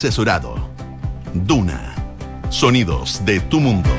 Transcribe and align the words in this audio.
Asesorado. 0.00 0.54
Duna. 1.34 1.92
Sonidos 2.50 3.20
de 3.24 3.40
tu 3.40 3.58
mundo. 3.58 3.90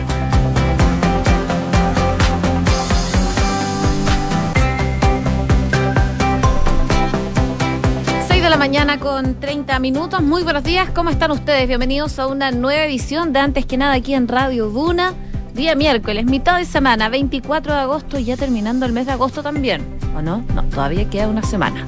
de 8.30 8.50
la 8.50 8.56
mañana 8.56 8.98
con 8.98 9.38
30 9.42 9.78
minutos. 9.80 10.22
Muy 10.22 10.44
buenos 10.44 10.64
días, 10.64 10.90
¿cómo 10.96 11.10
están 11.10 11.32
ustedes? 11.32 11.68
Bienvenidos 11.68 12.18
a 12.18 12.28
una 12.28 12.52
nueva 12.52 12.86
edición 12.86 13.34
de 13.34 13.40
Antes 13.40 13.66
que 13.66 13.76
nada 13.76 13.96
aquí 13.96 14.14
en 14.14 14.30
Radio 14.30 14.70
Duna. 14.70 15.14
Día 15.54 15.76
miércoles, 15.76 16.24
mitad 16.24 16.58
de 16.58 16.64
semana, 16.64 17.10
24 17.10 17.74
de 17.74 17.80
agosto, 17.82 18.18
ya 18.18 18.38
terminando 18.38 18.86
el 18.86 18.94
mes 18.94 19.06
de 19.06 19.12
agosto 19.12 19.44
también. 19.44 19.86
¿O 20.16 20.22
no? 20.22 20.46
No, 20.56 20.64
todavía 20.64 21.10
queda 21.10 21.28
una 21.28 21.44
semana. 21.44 21.86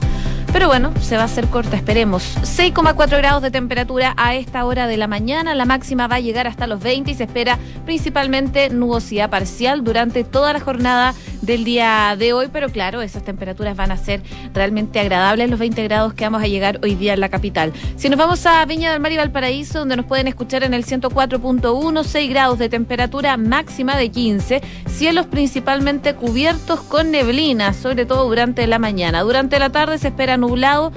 Pero 0.54 0.68
bueno, 0.68 0.92
se 1.02 1.16
va 1.16 1.22
a 1.22 1.26
hacer 1.26 1.48
corta, 1.48 1.78
esperemos. 1.78 2.36
6,4 2.42 3.18
grados 3.18 3.42
de 3.42 3.52
temperatura 3.52 4.14
a 4.18 4.36
esta 4.36 4.66
hora 4.66 4.86
de 4.86 4.98
la 4.98 5.08
mañana. 5.08 5.56
La 5.56 5.64
máxima 5.64 6.08
va 6.08 6.16
a 6.16 6.20
llegar 6.20 6.46
hasta 6.46 6.68
los 6.68 6.82
20 6.82 7.10
y 7.10 7.16
se 7.16 7.24
espera 7.24 7.58
principalmente 7.86 8.70
nubosidad 8.70 9.30
parcial 9.30 9.82
durante 9.86 10.26
toda 10.26 10.52
la 10.52 10.60
jornada 10.60 11.14
del 11.42 11.64
día 11.64 12.18
de 12.20 12.34
hoy. 12.34 12.50
Pero 12.52 12.68
claro, 12.68 13.02
esas 13.02 13.24
temperaturas 13.24 13.78
van 13.78 13.92
a 13.92 13.98
ser 13.98 14.22
realmente 14.54 15.00
agradables, 15.00 15.50
los 15.50 15.58
20 15.58 15.84
grados 15.86 16.14
que 16.14 16.26
vamos 16.26 16.44
a 16.44 16.48
llegar 16.48 16.82
hoy 16.84 16.96
día 16.96 17.14
en 17.14 17.22
la 17.22 17.30
capital. 17.30 17.72
Si 17.96 18.10
nos 18.10 18.20
vamos 18.20 18.46
a 18.46 18.66
Viña 18.66 18.92
del 18.92 19.00
Mar 19.00 19.14
y 19.14 19.18
Valparaíso, 19.18 19.80
donde 19.80 19.96
nos 19.96 20.06
pueden 20.06 20.28
escuchar 20.28 20.64
en 20.64 20.74
el 20.74 20.86
104.1, 20.86 22.04
6 22.04 22.30
grados 22.30 22.60
de 22.60 22.68
temperatura 22.68 23.38
máxima 23.38 23.96
de 23.96 24.12
15. 24.12 24.62
Cielos 24.88 25.28
principalmente 25.28 26.14
cubiertos 26.14 26.82
con 26.82 27.10
neblina, 27.12 27.74
sobre 27.74 28.06
todo 28.06 28.28
durante 28.28 28.68
la 28.68 28.80
mañana. 28.80 29.22
Durante 29.22 29.58
la 29.58 29.70
tarde 29.70 29.98
se 29.98 30.10
esperan 30.10 30.41
nublado 30.42 30.92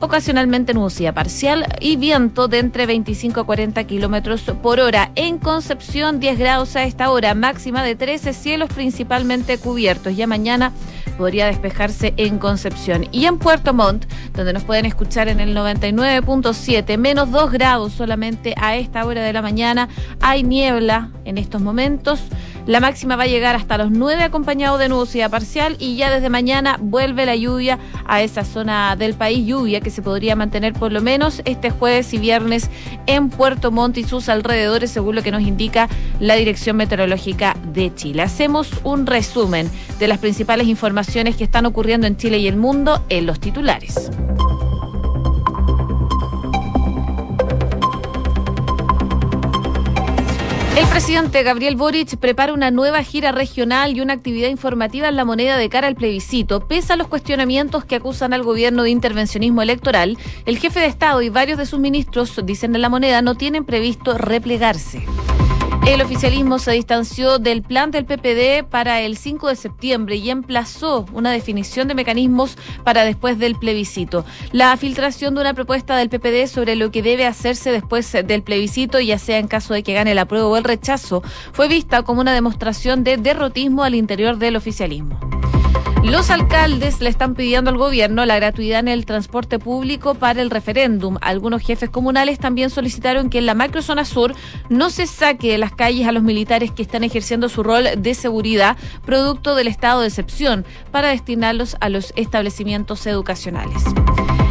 ocasionalmente 0.00 0.74
nubosidad 0.74 1.14
parcial 1.14 1.66
y 1.80 1.96
viento 1.96 2.48
de 2.48 2.58
entre 2.58 2.86
25 2.86 3.40
a 3.40 3.44
40 3.44 3.84
kilómetros 3.84 4.42
por 4.62 4.80
hora. 4.80 5.10
En 5.16 5.38
Concepción, 5.38 6.20
10 6.20 6.38
grados 6.38 6.76
a 6.76 6.84
esta 6.84 7.10
hora, 7.10 7.34
máxima 7.34 7.82
de 7.82 7.96
13, 7.96 8.32
cielos 8.32 8.70
principalmente 8.72 9.58
cubiertos. 9.58 10.16
Ya 10.16 10.26
mañana 10.26 10.72
podría 11.16 11.46
despejarse 11.46 12.14
en 12.16 12.38
Concepción. 12.38 13.06
Y 13.10 13.26
en 13.26 13.38
Puerto 13.38 13.74
Montt, 13.74 14.04
donde 14.34 14.52
nos 14.52 14.64
pueden 14.64 14.86
escuchar 14.86 15.28
en 15.28 15.40
el 15.40 15.56
99.7, 15.56 16.96
menos 16.96 17.30
2 17.32 17.50
grados 17.50 17.92
solamente 17.92 18.54
a 18.56 18.76
esta 18.76 19.04
hora 19.04 19.22
de 19.22 19.32
la 19.32 19.42
mañana. 19.42 19.88
Hay 20.20 20.44
niebla 20.44 21.10
en 21.24 21.38
estos 21.38 21.60
momentos. 21.60 22.20
La 22.68 22.80
máxima 22.80 23.16
va 23.16 23.22
a 23.22 23.26
llegar 23.26 23.56
hasta 23.56 23.78
los 23.78 23.90
9 23.90 24.22
acompañado 24.22 24.76
de 24.76 24.90
nubosidad 24.90 25.30
parcial 25.30 25.76
y 25.78 25.96
ya 25.96 26.10
desde 26.10 26.28
mañana 26.28 26.76
vuelve 26.78 27.24
la 27.24 27.34
lluvia 27.34 27.78
a 28.04 28.20
esa 28.20 28.44
zona 28.44 28.94
del 28.94 29.14
país, 29.14 29.46
lluvia 29.46 29.80
que 29.80 29.88
se 29.88 30.02
podría 30.02 30.36
mantener 30.36 30.74
por 30.74 30.92
lo 30.92 31.00
menos 31.00 31.40
este 31.46 31.70
jueves 31.70 32.12
y 32.12 32.18
viernes 32.18 32.68
en 33.06 33.30
Puerto 33.30 33.70
Montt 33.70 33.96
y 33.96 34.04
sus 34.04 34.28
alrededores, 34.28 34.90
según 34.90 35.14
lo 35.14 35.22
que 35.22 35.30
nos 35.30 35.44
indica 35.44 35.88
la 36.20 36.34
Dirección 36.34 36.76
Meteorológica 36.76 37.56
de 37.72 37.94
Chile. 37.94 38.20
Hacemos 38.20 38.68
un 38.84 39.06
resumen 39.06 39.70
de 39.98 40.06
las 40.06 40.18
principales 40.18 40.66
informaciones 40.66 41.36
que 41.36 41.44
están 41.44 41.64
ocurriendo 41.64 42.06
en 42.06 42.18
Chile 42.18 42.36
y 42.36 42.48
el 42.48 42.56
mundo 42.56 43.02
en 43.08 43.24
los 43.24 43.40
titulares. 43.40 44.10
El 50.78 50.86
presidente 50.86 51.42
Gabriel 51.42 51.74
Boric 51.74 52.18
prepara 52.18 52.52
una 52.52 52.70
nueva 52.70 53.02
gira 53.02 53.32
regional 53.32 53.96
y 53.96 54.00
una 54.00 54.12
actividad 54.12 54.48
informativa 54.48 55.08
en 55.08 55.16
la 55.16 55.24
moneda 55.24 55.56
de 55.56 55.68
cara 55.68 55.88
al 55.88 55.96
plebiscito. 55.96 56.68
Pese 56.68 56.92
a 56.92 56.96
los 56.96 57.08
cuestionamientos 57.08 57.84
que 57.84 57.96
acusan 57.96 58.32
al 58.32 58.44
gobierno 58.44 58.84
de 58.84 58.90
intervencionismo 58.90 59.60
electoral, 59.60 60.16
el 60.46 60.56
jefe 60.56 60.78
de 60.78 60.86
Estado 60.86 61.20
y 61.20 61.30
varios 61.30 61.58
de 61.58 61.66
sus 61.66 61.80
ministros, 61.80 62.40
dicen 62.44 62.76
en 62.76 62.82
la 62.82 62.90
moneda, 62.90 63.22
no 63.22 63.34
tienen 63.34 63.64
previsto 63.64 64.16
replegarse. 64.18 65.04
El 65.88 66.02
oficialismo 66.02 66.58
se 66.58 66.72
distanció 66.72 67.38
del 67.38 67.62
plan 67.62 67.90
del 67.90 68.04
PPD 68.04 68.68
para 68.68 69.00
el 69.00 69.16
5 69.16 69.48
de 69.48 69.56
septiembre 69.56 70.16
y 70.16 70.28
emplazó 70.28 71.06
una 71.14 71.32
definición 71.32 71.88
de 71.88 71.94
mecanismos 71.94 72.58
para 72.84 73.06
después 73.06 73.38
del 73.38 73.54
plebiscito. 73.56 74.26
La 74.52 74.76
filtración 74.76 75.34
de 75.34 75.40
una 75.40 75.54
propuesta 75.54 75.96
del 75.96 76.10
PPD 76.10 76.46
sobre 76.46 76.76
lo 76.76 76.90
que 76.90 77.00
debe 77.00 77.24
hacerse 77.24 77.72
después 77.72 78.12
del 78.12 78.42
plebiscito, 78.42 79.00
ya 79.00 79.18
sea 79.18 79.38
en 79.38 79.48
caso 79.48 79.72
de 79.72 79.82
que 79.82 79.94
gane 79.94 80.12
el 80.12 80.18
apruebo 80.18 80.50
o 80.50 80.56
el 80.58 80.64
rechazo, 80.64 81.22
fue 81.52 81.68
vista 81.68 82.02
como 82.02 82.20
una 82.20 82.34
demostración 82.34 83.02
de 83.02 83.16
derrotismo 83.16 83.82
al 83.82 83.94
interior 83.94 84.36
del 84.36 84.56
oficialismo. 84.56 85.18
Los 86.08 86.30
alcaldes 86.30 87.02
le 87.02 87.10
están 87.10 87.34
pidiendo 87.34 87.68
al 87.70 87.76
gobierno 87.76 88.24
la 88.24 88.36
gratuidad 88.36 88.80
en 88.80 88.88
el 88.88 89.04
transporte 89.04 89.58
público 89.58 90.14
para 90.14 90.40
el 90.40 90.48
referéndum. 90.48 91.18
Algunos 91.20 91.60
jefes 91.60 91.90
comunales 91.90 92.38
también 92.38 92.70
solicitaron 92.70 93.28
que 93.28 93.36
en 93.36 93.44
la 93.44 93.52
macrozona 93.52 94.06
sur 94.06 94.34
no 94.70 94.88
se 94.88 95.06
saque 95.06 95.52
de 95.52 95.58
las 95.58 95.74
calles 95.74 96.08
a 96.08 96.12
los 96.12 96.22
militares 96.22 96.70
que 96.70 96.80
están 96.80 97.04
ejerciendo 97.04 97.50
su 97.50 97.62
rol 97.62 97.84
de 97.98 98.14
seguridad 98.14 98.78
producto 99.04 99.54
del 99.54 99.68
estado 99.68 100.00
de 100.00 100.08
excepción 100.08 100.64
para 100.90 101.08
destinarlos 101.08 101.76
a 101.80 101.90
los 101.90 102.14
establecimientos 102.16 103.06
educacionales. 103.06 103.84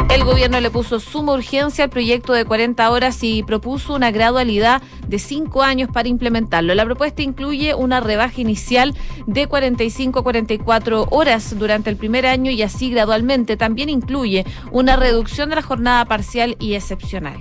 El 0.10 0.24
gobierno 0.24 0.62
le 0.62 0.72
puso 0.72 1.00
suma 1.00 1.34
urgencia 1.34 1.84
al 1.84 1.90
proyecto 1.90 2.34
de 2.34 2.46
40 2.46 2.90
horas 2.90 3.24
y 3.24 3.44
propuso 3.44 3.94
una 3.94 4.12
gradualidad 4.12 4.82
de 5.08 5.20
5 5.20 5.64
años 5.64 5.90
para 5.92 6.08
implementarlo. 6.08 6.76
La 6.76 6.86
propuesta 6.86 7.22
incluye 7.22 7.74
una 7.74 8.00
rebaja 8.00 8.42
inicial 8.42 8.96
de 9.26 9.48
45 9.48 10.20
a 10.20 10.24
44 10.24 11.08
horas 11.12 11.58
durante 11.58 11.90
el 11.90 11.98
primer 11.98 12.26
año 12.26 12.52
y 12.52 12.62
así 12.62 12.90
gradualmente. 12.90 13.58
También 13.58 13.90
incluye 13.90 14.46
una 14.72 14.96
reducción 14.96 15.50
de 15.50 15.56
la 15.56 15.62
jornada 15.62 16.06
parcial 16.06 16.56
y 16.60 16.74
excepcional. 16.74 17.40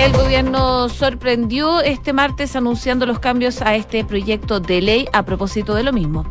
El 0.00 0.12
gobierno 0.12 0.88
sorprendió 0.88 1.82
este 1.82 2.14
martes 2.14 2.56
anunciando 2.56 3.04
los 3.04 3.18
cambios 3.18 3.60
a 3.60 3.76
este 3.76 4.02
proyecto 4.02 4.58
de 4.58 4.80
ley 4.80 5.06
a 5.12 5.26
propósito 5.26 5.74
de 5.74 5.82
lo 5.82 5.92
mismo. 5.92 6.24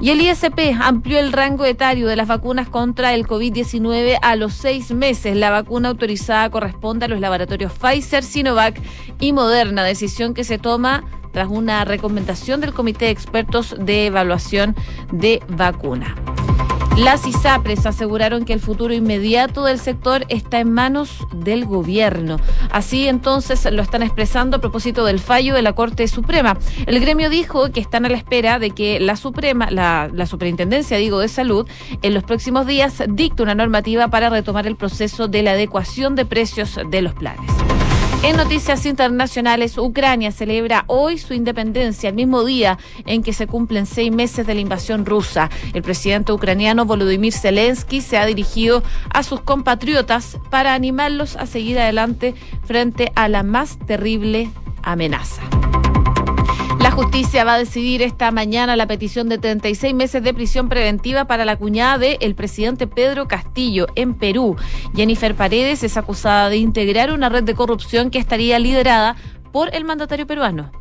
Y 0.00 0.08
el 0.08 0.22
ISP 0.22 0.74
amplió 0.80 1.18
el 1.18 1.30
rango 1.30 1.66
etario 1.66 2.08
de 2.08 2.16
las 2.16 2.28
vacunas 2.28 2.70
contra 2.70 3.12
el 3.12 3.26
COVID-19 3.26 4.18
a 4.22 4.36
los 4.36 4.54
seis 4.54 4.90
meses. 4.92 5.36
La 5.36 5.50
vacuna 5.50 5.90
autorizada 5.90 6.48
corresponde 6.48 7.04
a 7.04 7.08
los 7.08 7.20
laboratorios 7.20 7.74
Pfizer, 7.74 8.24
Sinovac 8.24 8.80
y 9.20 9.34
Moderna, 9.34 9.84
decisión 10.00 10.32
que 10.32 10.44
se 10.44 10.56
toma 10.56 11.04
tras 11.30 11.48
una 11.48 11.84
recomendación 11.84 12.62
del 12.62 12.72
Comité 12.72 13.04
de 13.04 13.10
Expertos 13.10 13.76
de 13.78 14.06
Evaluación 14.06 14.74
de 15.12 15.42
Vacuna. 15.48 16.14
Las 16.96 17.26
ISAPRES 17.26 17.86
aseguraron 17.86 18.44
que 18.44 18.52
el 18.52 18.60
futuro 18.60 18.94
inmediato 18.94 19.64
del 19.64 19.78
sector 19.78 20.24
está 20.28 20.58
en 20.58 20.72
manos 20.72 21.26
del 21.32 21.66
gobierno. 21.66 22.38
Así 22.70 23.08
entonces 23.08 23.68
lo 23.70 23.82
están 23.82 24.02
expresando 24.02 24.56
a 24.56 24.60
propósito 24.60 25.04
del 25.04 25.18
fallo 25.18 25.54
de 25.54 25.62
la 25.62 25.74
Corte 25.74 26.08
Suprema. 26.08 26.58
El 26.86 26.98
gremio 26.98 27.30
dijo 27.30 27.70
que 27.70 27.80
están 27.80 28.06
a 28.06 28.08
la 28.08 28.16
espera 28.16 28.58
de 28.58 28.70
que 28.70 29.00
la 29.00 29.16
Suprema, 29.16 29.70
la, 29.70 30.10
Superintendencia, 30.26 30.96
digo, 30.96 31.20
de 31.20 31.28
Salud, 31.28 31.68
en 32.02 32.14
los 32.14 32.24
próximos 32.24 32.66
días 32.66 33.02
dicte 33.08 33.42
una 33.42 33.54
normativa 33.54 34.08
para 34.08 34.30
retomar 34.30 34.66
el 34.66 34.76
proceso 34.76 35.28
de 35.28 35.42
la 35.42 35.52
adecuación 35.52 36.16
de 36.16 36.24
precios 36.24 36.78
de 36.90 37.02
los 37.02 37.14
planes. 37.14 37.69
En 38.22 38.36
noticias 38.36 38.84
internacionales, 38.84 39.78
Ucrania 39.78 40.30
celebra 40.30 40.84
hoy 40.88 41.16
su 41.16 41.32
independencia, 41.32 42.10
el 42.10 42.14
mismo 42.14 42.44
día 42.44 42.78
en 43.06 43.22
que 43.22 43.32
se 43.32 43.46
cumplen 43.46 43.86
seis 43.86 44.12
meses 44.12 44.46
de 44.46 44.54
la 44.54 44.60
invasión 44.60 45.06
rusa. 45.06 45.48
El 45.72 45.82
presidente 45.82 46.30
ucraniano 46.30 46.84
Volodymyr 46.84 47.32
Zelensky 47.32 48.02
se 48.02 48.18
ha 48.18 48.26
dirigido 48.26 48.82
a 49.14 49.22
sus 49.22 49.40
compatriotas 49.40 50.36
para 50.50 50.74
animarlos 50.74 51.36
a 51.36 51.46
seguir 51.46 51.78
adelante 51.78 52.34
frente 52.64 53.10
a 53.14 53.28
la 53.30 53.42
más 53.42 53.78
terrible 53.86 54.50
amenaza. 54.82 55.40
La 56.90 56.96
justicia 56.96 57.44
va 57.44 57.54
a 57.54 57.58
decidir 57.58 58.02
esta 58.02 58.32
mañana 58.32 58.74
la 58.74 58.88
petición 58.88 59.28
de 59.28 59.38
36 59.38 59.94
meses 59.94 60.24
de 60.24 60.34
prisión 60.34 60.68
preventiva 60.68 61.24
para 61.24 61.44
la 61.44 61.54
cuñada 61.54 61.98
del 61.98 62.34
presidente 62.34 62.88
Pedro 62.88 63.28
Castillo 63.28 63.86
en 63.94 64.14
Perú. 64.14 64.56
Jennifer 64.96 65.36
Paredes 65.36 65.84
es 65.84 65.96
acusada 65.96 66.48
de 66.48 66.56
integrar 66.56 67.12
una 67.12 67.28
red 67.28 67.44
de 67.44 67.54
corrupción 67.54 68.10
que 68.10 68.18
estaría 68.18 68.58
liderada 68.58 69.14
por 69.52 69.72
el 69.72 69.84
mandatario 69.84 70.26
peruano. 70.26 70.72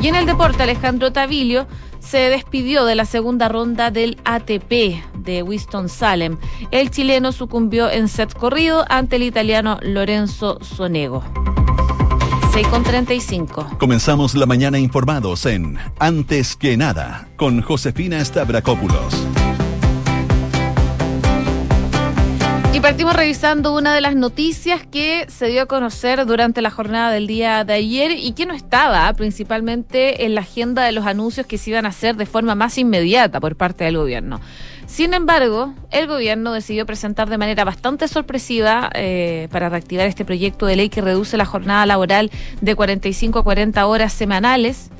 Y 0.00 0.08
en 0.08 0.14
el 0.14 0.24
deporte, 0.24 0.62
Alejandro 0.62 1.12
Tavilio 1.12 1.66
se 1.98 2.30
despidió 2.30 2.86
de 2.86 2.94
la 2.94 3.04
segunda 3.04 3.50
ronda 3.50 3.90
del 3.90 4.16
ATP 4.24 5.04
de 5.18 5.42
Winston 5.42 5.90
Salem. 5.90 6.38
El 6.70 6.90
chileno 6.90 7.30
sucumbió 7.30 7.90
en 7.90 8.08
set 8.08 8.32
corrido 8.32 8.86
ante 8.88 9.16
el 9.16 9.22
italiano 9.22 9.78
Lorenzo 9.82 10.56
Sonego. 10.62 11.22
6 12.52 12.68
con 12.68 12.82
35. 12.82 13.78
Comenzamos 13.78 14.34
la 14.34 14.44
mañana 14.44 14.78
informados 14.78 15.46
en 15.46 15.78
Antes 15.98 16.54
que 16.54 16.76
nada 16.76 17.28
con 17.36 17.62
Josefina 17.62 18.22
Stavrakopoulos 18.22 19.26
partimos 22.82 23.14
revisando 23.14 23.76
una 23.76 23.94
de 23.94 24.00
las 24.00 24.16
noticias 24.16 24.84
que 24.84 25.26
se 25.28 25.46
dio 25.46 25.62
a 25.62 25.66
conocer 25.66 26.26
durante 26.26 26.60
la 26.62 26.70
jornada 26.70 27.12
del 27.12 27.28
día 27.28 27.62
de 27.62 27.74
ayer 27.74 28.10
y 28.10 28.32
que 28.32 28.44
no 28.44 28.54
estaba 28.54 29.12
principalmente 29.12 30.24
en 30.24 30.34
la 30.34 30.40
agenda 30.40 30.82
de 30.82 30.90
los 30.90 31.06
anuncios 31.06 31.46
que 31.46 31.58
se 31.58 31.70
iban 31.70 31.86
a 31.86 31.90
hacer 31.90 32.16
de 32.16 32.26
forma 32.26 32.56
más 32.56 32.78
inmediata 32.78 33.38
por 33.38 33.54
parte 33.54 33.84
del 33.84 33.98
gobierno. 33.98 34.40
Sin 34.92 35.14
embargo, 35.14 35.72
el 35.90 36.06
gobierno 36.06 36.52
decidió 36.52 36.84
presentar 36.84 37.30
de 37.30 37.38
manera 37.38 37.64
bastante 37.64 38.08
sorpresiva 38.08 38.90
eh, 38.92 39.48
para 39.50 39.70
reactivar 39.70 40.06
este 40.06 40.26
proyecto 40.26 40.66
de 40.66 40.76
ley 40.76 40.90
que 40.90 41.00
reduce 41.00 41.38
la 41.38 41.46
jornada 41.46 41.86
laboral 41.86 42.30
de 42.60 42.74
45 42.74 43.38
a 43.38 43.42
40 43.42 43.86
horas 43.86 44.12
semanales 44.12 44.90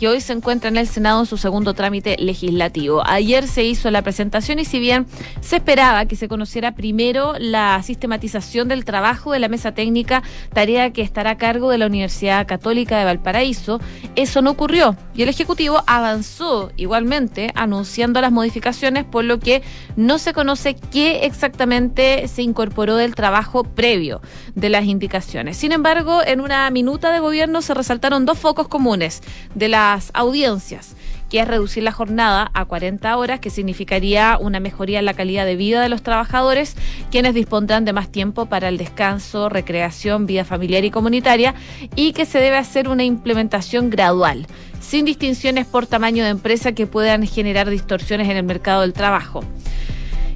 que 0.00 0.08
hoy 0.08 0.22
se 0.22 0.32
encuentra 0.32 0.70
en 0.70 0.78
el 0.78 0.86
Senado 0.86 1.20
en 1.20 1.26
su 1.26 1.36
segundo 1.36 1.74
trámite 1.74 2.16
legislativo. 2.18 3.02
Ayer 3.04 3.46
se 3.46 3.64
hizo 3.64 3.90
la 3.90 4.00
presentación 4.00 4.58
y 4.58 4.64
si 4.64 4.80
bien 4.80 5.04
se 5.42 5.56
esperaba 5.56 6.06
que 6.06 6.16
se 6.16 6.26
conociera 6.26 6.74
primero 6.74 7.34
la 7.38 7.82
sistematización 7.82 8.68
del 8.68 8.86
trabajo 8.86 9.32
de 9.32 9.40
la 9.40 9.48
mesa 9.48 9.72
técnica, 9.72 10.22
tarea 10.54 10.90
que 10.94 11.02
estará 11.02 11.32
a 11.32 11.36
cargo 11.36 11.68
de 11.68 11.76
la 11.76 11.84
Universidad 11.84 12.46
Católica 12.46 12.98
de 12.98 13.04
Valparaíso, 13.04 13.78
eso 14.16 14.40
no 14.40 14.52
ocurrió 14.52 14.96
y 15.14 15.20
el 15.20 15.28
Ejecutivo 15.28 15.84
avanzó 15.86 16.72
igualmente 16.78 17.52
anunciando 17.54 18.22
las 18.22 18.32
modificaciones, 18.32 19.04
por 19.04 19.24
lo 19.24 19.38
que 19.38 19.62
no 19.96 20.16
se 20.18 20.32
conoce 20.32 20.76
qué 20.76 21.26
exactamente 21.26 22.26
se 22.26 22.40
incorporó 22.40 22.96
del 22.96 23.14
trabajo 23.14 23.64
previo 23.64 24.22
de 24.54 24.70
las 24.70 24.86
indicaciones. 24.86 25.58
Sin 25.58 25.72
embargo, 25.72 26.22
en 26.24 26.40
una 26.40 26.70
minuta 26.70 27.12
de 27.12 27.20
gobierno 27.20 27.60
se 27.60 27.74
resaltaron 27.74 28.24
dos 28.24 28.38
focos 28.38 28.66
comunes 28.66 29.20
de 29.54 29.68
la 29.68 29.89
audiencias, 30.14 30.94
que 31.28 31.40
es 31.40 31.48
reducir 31.48 31.82
la 31.82 31.92
jornada 31.92 32.50
a 32.54 32.64
40 32.64 33.16
horas, 33.16 33.40
que 33.40 33.50
significaría 33.50 34.36
una 34.40 34.60
mejoría 34.60 34.98
en 34.98 35.04
la 35.04 35.14
calidad 35.14 35.46
de 35.46 35.56
vida 35.56 35.80
de 35.80 35.88
los 35.88 36.02
trabajadores, 36.02 36.76
quienes 37.10 37.34
dispondrán 37.34 37.84
de 37.84 37.92
más 37.92 38.10
tiempo 38.10 38.46
para 38.46 38.68
el 38.68 38.78
descanso, 38.78 39.48
recreación, 39.48 40.26
vida 40.26 40.44
familiar 40.44 40.84
y 40.84 40.90
comunitaria, 40.90 41.54
y 41.94 42.12
que 42.12 42.26
se 42.26 42.40
debe 42.40 42.56
hacer 42.56 42.88
una 42.88 43.04
implementación 43.04 43.90
gradual, 43.90 44.46
sin 44.80 45.04
distinciones 45.04 45.66
por 45.66 45.86
tamaño 45.86 46.24
de 46.24 46.30
empresa 46.30 46.72
que 46.72 46.86
puedan 46.86 47.26
generar 47.26 47.70
distorsiones 47.70 48.28
en 48.28 48.36
el 48.36 48.44
mercado 48.44 48.82
del 48.82 48.92
trabajo. 48.92 49.44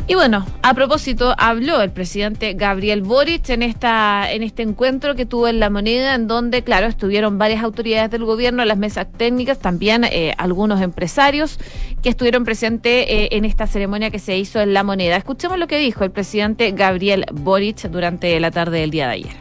Y 0.07 0.15
bueno, 0.17 0.45
a 0.63 0.75
propósito, 0.75 1.35
habló 1.39 1.81
el 1.81 1.91
presidente 1.91 2.53
Gabriel 2.53 3.01
Boric 3.01 3.49
en 3.49 3.63
esta 3.63 4.31
en 4.31 4.43
este 4.43 4.63
encuentro 4.63 5.15
que 5.15 5.25
tuvo 5.25 5.49
en 5.49 5.61
La 5.61 5.71
Moneda, 5.71 6.15
en 6.15 6.27
donde, 6.27 6.63
claro, 6.63 6.89
estuvieron 6.89 7.39
varias 7.39 7.65
autoridades 7.65 8.11
del 8.11 8.27
gobierno, 8.27 8.63
las 8.67 8.77
mesas 8.77 9.07
técnicas, 9.17 9.59
también 9.61 10.05
eh, 10.05 10.35
algunos 10.37 10.83
empresarios 10.83 11.59
que 12.03 12.11
estuvieron 12.11 12.45
presentes 12.45 13.07
eh, 13.09 13.29
en 13.33 13.47
esta 13.47 13.67
ceremonia 13.67 14.11
que 14.11 14.19
se 14.19 14.37
hizo 14.37 14.61
en 14.61 14.75
La 14.75 14.83
Moneda. 14.83 15.17
Escuchemos 15.17 15.59
lo 15.59 15.69
que 15.69 15.79
dijo 15.79 16.05
el 16.05 16.11
presidente 16.11 16.71
Gabriel 16.73 17.25
Boric 17.33 17.89
durante 17.89 18.39
la 18.41 18.51
tarde 18.51 18.81
del 18.81 18.91
día 18.91 19.07
de 19.07 19.15
ayer. 19.15 19.37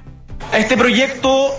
A 0.54 0.60
este 0.60 0.78
proyecto 0.78 1.52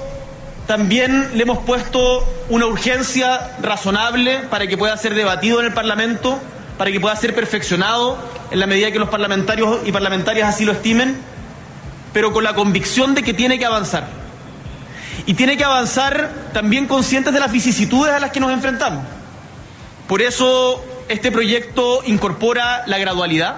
también 0.66 1.36
le 1.36 1.42
hemos 1.42 1.58
puesto 1.58 2.26
una 2.48 2.64
urgencia 2.64 3.50
razonable 3.60 4.38
para 4.48 4.66
que 4.66 4.78
pueda 4.78 4.96
ser 4.96 5.14
debatido 5.14 5.60
en 5.60 5.66
el 5.66 5.74
Parlamento 5.74 6.38
para 6.78 6.90
que 6.90 7.00
pueda 7.00 7.14
ser 7.16 7.34
perfeccionado 7.34 8.18
en 8.50 8.60
la 8.60 8.66
medida 8.66 8.90
que 8.90 8.98
los 8.98 9.08
parlamentarios 9.08 9.80
y 9.84 9.92
parlamentarias 9.92 10.48
así 10.48 10.64
lo 10.64 10.72
estimen, 10.72 11.16
pero 12.12 12.32
con 12.32 12.44
la 12.44 12.54
convicción 12.54 13.14
de 13.14 13.22
que 13.22 13.34
tiene 13.34 13.58
que 13.58 13.64
avanzar. 13.64 14.08
Y 15.26 15.34
tiene 15.34 15.56
que 15.56 15.64
avanzar 15.64 16.50
también 16.52 16.86
conscientes 16.86 17.32
de 17.32 17.40
las 17.40 17.50
vicisitudes 17.50 18.12
a 18.12 18.18
las 18.18 18.30
que 18.30 18.40
nos 18.40 18.52
enfrentamos. 18.52 19.04
Por 20.08 20.20
eso 20.20 20.84
este 21.08 21.32
proyecto 21.32 22.02
incorpora 22.04 22.84
la 22.86 22.98
gradualidad 22.98 23.56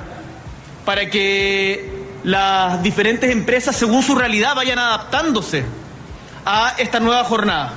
para 0.84 1.10
que 1.10 1.90
las 2.22 2.82
diferentes 2.82 3.30
empresas, 3.30 3.76
según 3.76 4.02
su 4.02 4.14
realidad, 4.14 4.54
vayan 4.54 4.78
adaptándose 4.78 5.64
a 6.44 6.74
esta 6.78 7.00
nueva 7.00 7.24
jornada. 7.24 7.72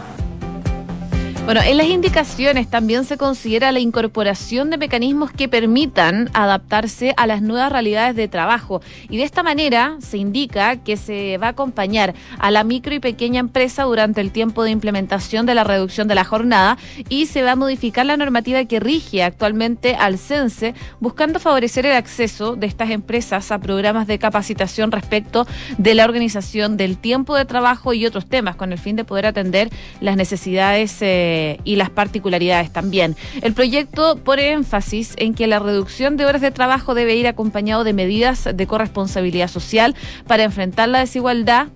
Bueno, 1.49 1.63
en 1.63 1.77
las 1.77 1.87
indicaciones 1.87 2.69
también 2.69 3.05
se 3.05 3.17
considera 3.17 3.71
la 3.71 3.79
incorporación 3.79 4.69
de 4.69 4.77
mecanismos 4.77 5.31
que 5.31 5.49
permitan 5.49 6.29
adaptarse 6.35 7.15
a 7.17 7.25
las 7.25 7.41
nuevas 7.41 7.71
realidades 7.71 8.15
de 8.15 8.27
trabajo. 8.27 8.83
Y 9.09 9.17
de 9.17 9.23
esta 9.23 9.41
manera 9.41 9.97
se 9.99 10.19
indica 10.19 10.75
que 10.75 10.95
se 10.95 11.39
va 11.39 11.47
a 11.47 11.49
acompañar 11.49 12.13
a 12.37 12.51
la 12.51 12.63
micro 12.63 12.93
y 12.93 12.99
pequeña 12.99 13.39
empresa 13.39 13.85
durante 13.85 14.21
el 14.21 14.31
tiempo 14.31 14.61
de 14.61 14.69
implementación 14.69 15.47
de 15.47 15.55
la 15.55 15.63
reducción 15.63 16.07
de 16.07 16.13
la 16.13 16.23
jornada 16.23 16.77
y 17.09 17.25
se 17.25 17.41
va 17.41 17.53
a 17.53 17.55
modificar 17.55 18.05
la 18.05 18.15
normativa 18.15 18.63
que 18.65 18.79
rige 18.79 19.23
actualmente 19.23 19.95
al 19.95 20.19
CENSE 20.19 20.75
buscando 20.99 21.39
favorecer 21.39 21.87
el 21.87 21.93
acceso 21.93 22.57
de 22.57 22.67
estas 22.67 22.91
empresas 22.91 23.51
a 23.51 23.57
programas 23.57 24.05
de 24.05 24.19
capacitación 24.19 24.91
respecto 24.91 25.47
de 25.79 25.95
la 25.95 26.05
organización 26.05 26.77
del 26.77 26.99
tiempo 26.99 27.35
de 27.35 27.45
trabajo 27.45 27.95
y 27.95 28.05
otros 28.05 28.27
temas 28.27 28.55
con 28.55 28.71
el 28.71 28.77
fin 28.77 28.95
de 28.95 29.03
poder 29.03 29.25
atender 29.25 29.71
las 29.99 30.15
necesidades 30.15 30.95
eh, 31.01 31.37
y 31.63 31.75
las 31.75 31.89
particularidades 31.89 32.71
también. 32.71 33.15
El 33.41 33.53
proyecto 33.53 34.17
pone 34.17 34.51
énfasis 34.51 35.13
en 35.17 35.33
que 35.33 35.47
la 35.47 35.59
reducción 35.59 36.17
de 36.17 36.25
horas 36.25 36.41
de 36.41 36.51
trabajo 36.51 36.93
debe 36.93 37.15
ir 37.15 37.27
acompañado 37.27 37.83
de 37.83 37.93
medidas 37.93 38.47
de 38.53 38.67
corresponsabilidad 38.67 39.47
social 39.47 39.95
para 40.27 40.43
enfrentar 40.43 40.89
la 40.89 40.99
desigualdad 40.99 41.67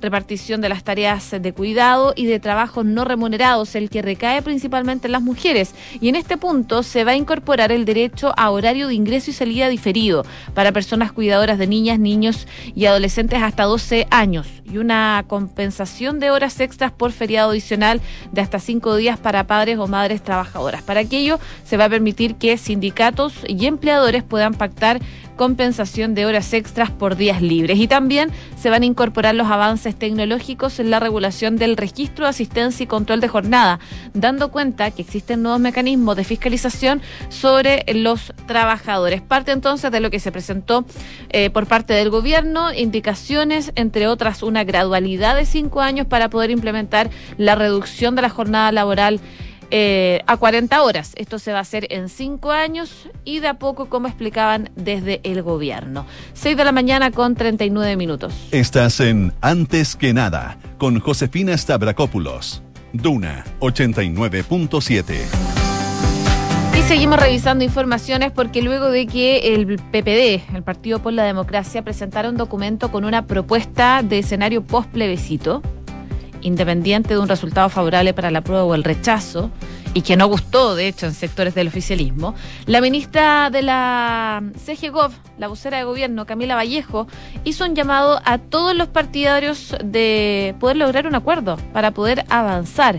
repartición 0.00 0.60
de 0.60 0.68
las 0.68 0.84
tareas 0.84 1.30
de 1.30 1.52
cuidado 1.52 2.12
y 2.16 2.26
de 2.26 2.40
trabajos 2.40 2.84
no 2.84 3.04
remunerados, 3.04 3.74
el 3.74 3.90
que 3.90 4.02
recae 4.02 4.42
principalmente 4.42 5.08
en 5.08 5.12
las 5.12 5.22
mujeres. 5.22 5.74
Y 6.00 6.08
en 6.08 6.16
este 6.16 6.36
punto 6.36 6.82
se 6.82 7.04
va 7.04 7.12
a 7.12 7.16
incorporar 7.16 7.72
el 7.72 7.84
derecho 7.84 8.32
a 8.36 8.50
horario 8.50 8.88
de 8.88 8.94
ingreso 8.94 9.30
y 9.30 9.34
salida 9.34 9.68
diferido 9.68 10.24
para 10.54 10.72
personas 10.72 11.12
cuidadoras 11.12 11.58
de 11.58 11.66
niñas, 11.66 11.98
niños 11.98 12.46
y 12.74 12.86
adolescentes 12.86 13.42
hasta 13.42 13.64
12 13.64 14.06
años 14.10 14.46
y 14.70 14.78
una 14.78 15.24
compensación 15.26 16.20
de 16.20 16.30
horas 16.30 16.60
extras 16.60 16.92
por 16.92 17.12
feriado 17.12 17.50
adicional 17.50 18.00
de 18.32 18.40
hasta 18.40 18.58
cinco 18.58 18.96
días 18.96 19.18
para 19.18 19.46
padres 19.46 19.78
o 19.78 19.86
madres 19.86 20.22
trabajadoras. 20.22 20.82
Para 20.82 21.00
aquello 21.00 21.38
se 21.64 21.76
va 21.76 21.86
a 21.86 21.90
permitir 21.90 22.36
que 22.36 22.56
sindicatos 22.58 23.34
y 23.46 23.66
empleadores 23.66 24.22
puedan 24.22 24.54
pactar 24.54 25.00
compensación 25.38 26.14
de 26.14 26.26
horas 26.26 26.52
extras 26.52 26.90
por 26.90 27.16
días 27.16 27.40
libres. 27.40 27.78
Y 27.78 27.88
también 27.88 28.30
se 28.60 28.68
van 28.68 28.82
a 28.82 28.86
incorporar 28.86 29.34
los 29.34 29.46
avances 29.46 29.96
tecnológicos 29.98 30.78
en 30.80 30.90
la 30.90 31.00
regulación 31.00 31.56
del 31.56 31.78
registro 31.78 32.26
asistencia 32.26 32.84
y 32.84 32.86
control 32.86 33.20
de 33.20 33.28
jornada, 33.28 33.80
dando 34.12 34.50
cuenta 34.50 34.90
que 34.90 35.00
existen 35.00 35.42
nuevos 35.42 35.60
mecanismos 35.60 36.16
de 36.16 36.24
fiscalización 36.24 37.00
sobre 37.30 37.86
los 37.94 38.34
trabajadores. 38.46 39.22
Parte 39.22 39.52
entonces 39.52 39.90
de 39.90 40.00
lo 40.00 40.10
que 40.10 40.20
se 40.20 40.32
presentó 40.32 40.84
eh, 41.30 41.48
por 41.48 41.66
parte 41.66 41.94
del 41.94 42.10
gobierno, 42.10 42.74
indicaciones, 42.74 43.72
entre 43.76 44.08
otras, 44.08 44.42
una 44.42 44.64
gradualidad 44.64 45.36
de 45.36 45.46
cinco 45.46 45.80
años 45.80 46.06
para 46.06 46.28
poder 46.28 46.50
implementar 46.50 47.08
la 47.38 47.54
reducción 47.54 48.14
de 48.14 48.22
la 48.22 48.28
jornada 48.28 48.72
laboral 48.72 49.20
eh, 49.70 50.22
a 50.26 50.36
40 50.36 50.82
horas. 50.82 51.12
Esto 51.16 51.38
se 51.38 51.52
va 51.52 51.58
a 51.58 51.62
hacer 51.62 51.86
en 51.90 52.08
cinco 52.08 52.52
años 52.52 53.08
y 53.24 53.40
de 53.40 53.48
a 53.48 53.54
poco, 53.54 53.88
como 53.88 54.08
explicaban 54.08 54.70
desde 54.76 55.20
el 55.24 55.42
gobierno. 55.42 56.06
6 56.34 56.56
de 56.56 56.64
la 56.64 56.72
mañana 56.72 57.10
con 57.10 57.34
39 57.34 57.96
minutos. 57.96 58.34
Estás 58.50 59.00
en 59.00 59.32
Antes 59.40 59.96
que 59.96 60.12
nada 60.12 60.58
con 60.78 61.00
Josefina 61.00 61.56
Stavrakopoulos. 61.56 62.62
Duna 62.92 63.44
89.7. 63.60 65.58
Y 66.78 66.82
seguimos 66.82 67.18
revisando 67.18 67.64
informaciones 67.64 68.30
porque 68.30 68.62
luego 68.62 68.90
de 68.90 69.06
que 69.06 69.54
el 69.54 69.66
PPD, 69.76 70.54
el 70.54 70.62
Partido 70.62 71.00
por 71.00 71.12
la 71.12 71.24
Democracia, 71.24 71.82
presentara 71.82 72.30
un 72.30 72.36
documento 72.36 72.90
con 72.90 73.04
una 73.04 73.26
propuesta 73.26 74.02
de 74.02 74.20
escenario 74.20 74.62
post 74.62 74.88
plebiscito, 74.90 75.60
independiente 76.42 77.14
de 77.14 77.20
un 77.20 77.28
resultado 77.28 77.68
favorable 77.68 78.14
para 78.14 78.30
la 78.30 78.42
prueba 78.42 78.64
o 78.64 78.74
el 78.74 78.84
rechazo, 78.84 79.50
y 79.94 80.02
que 80.02 80.16
no 80.16 80.26
gustó, 80.26 80.74
de 80.74 80.86
hecho, 80.88 81.06
en 81.06 81.14
sectores 81.14 81.54
del 81.54 81.68
oficialismo, 81.68 82.34
la 82.66 82.80
ministra 82.80 83.50
de 83.50 83.62
la 83.62 84.42
CGGOV, 84.64 85.12
la 85.38 85.48
vocera 85.48 85.78
de 85.78 85.84
gobierno, 85.84 86.26
Camila 86.26 86.54
Vallejo, 86.54 87.06
hizo 87.44 87.64
un 87.64 87.74
llamado 87.74 88.20
a 88.24 88.38
todos 88.38 88.76
los 88.76 88.88
partidarios 88.88 89.74
de 89.82 90.54
poder 90.60 90.76
lograr 90.76 91.06
un 91.06 91.14
acuerdo 91.14 91.56
para 91.72 91.92
poder 91.92 92.24
avanzar 92.28 92.98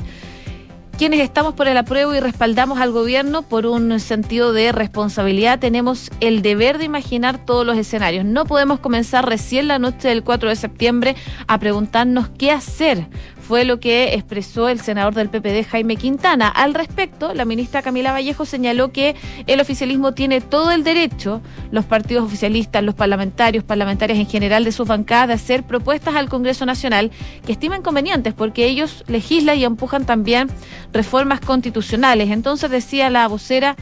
quienes 0.99 1.21
estamos 1.21 1.53
por 1.53 1.69
el 1.69 1.77
apruebo 1.77 2.13
y 2.13 2.19
respaldamos 2.19 2.81
al 2.81 2.91
gobierno 2.91 3.41
por 3.41 3.65
un 3.65 4.01
sentido 4.01 4.51
de 4.51 4.73
responsabilidad, 4.73 5.57
tenemos 5.57 6.11
el 6.19 6.41
deber 6.41 6.77
de 6.77 6.83
imaginar 6.83 7.45
todos 7.45 7.65
los 7.65 7.77
escenarios. 7.77 8.25
No 8.25 8.43
podemos 8.43 8.81
comenzar 8.81 9.25
recién 9.25 9.69
la 9.69 9.79
noche 9.79 10.09
del 10.09 10.25
4 10.25 10.49
de 10.49 10.57
septiembre 10.57 11.15
a 11.47 11.57
preguntarnos 11.57 12.27
qué 12.37 12.51
hacer 12.51 13.07
fue 13.49 13.65
lo 13.65 13.79
que 13.79 14.13
expresó 14.13 14.69
el 14.69 14.79
senador 14.79 15.15
del 15.15 15.29
PPD, 15.29 15.67
Jaime 15.67 15.95
Quintana. 15.95 16.49
Al 16.49 16.75
respecto, 16.75 17.33
la 17.33 17.45
ministra 17.45 17.81
Camila 17.81 18.11
Vallejo 18.11 18.45
señaló 18.45 18.91
que 18.91 19.15
el 19.47 19.59
oficialismo 19.59 20.13
tiene 20.13 20.39
todo 20.39 20.69
el 20.69 20.83
derecho, 20.83 21.41
los 21.71 21.83
partidos 21.85 22.25
oficialistas, 22.25 22.83
los 22.83 22.93
parlamentarios, 22.93 23.63
parlamentarias 23.63 24.19
en 24.19 24.27
general 24.27 24.65
de 24.65 24.71
sus 24.71 24.87
bancadas, 24.87 25.29
de 25.29 25.33
hacer 25.33 25.63
propuestas 25.63 26.13
al 26.13 26.29
Congreso 26.29 26.67
Nacional 26.67 27.09
que 27.43 27.53
estimen 27.53 27.81
convenientes, 27.81 28.35
porque 28.35 28.67
ellos 28.67 29.03
legislan 29.07 29.57
y 29.57 29.65
empujan 29.65 30.05
también 30.05 30.47
reformas 30.93 31.39
constitucionales. 31.39 32.29
Entonces 32.29 32.69
decía 32.69 33.09
la 33.09 33.27
vocera, 33.27 33.75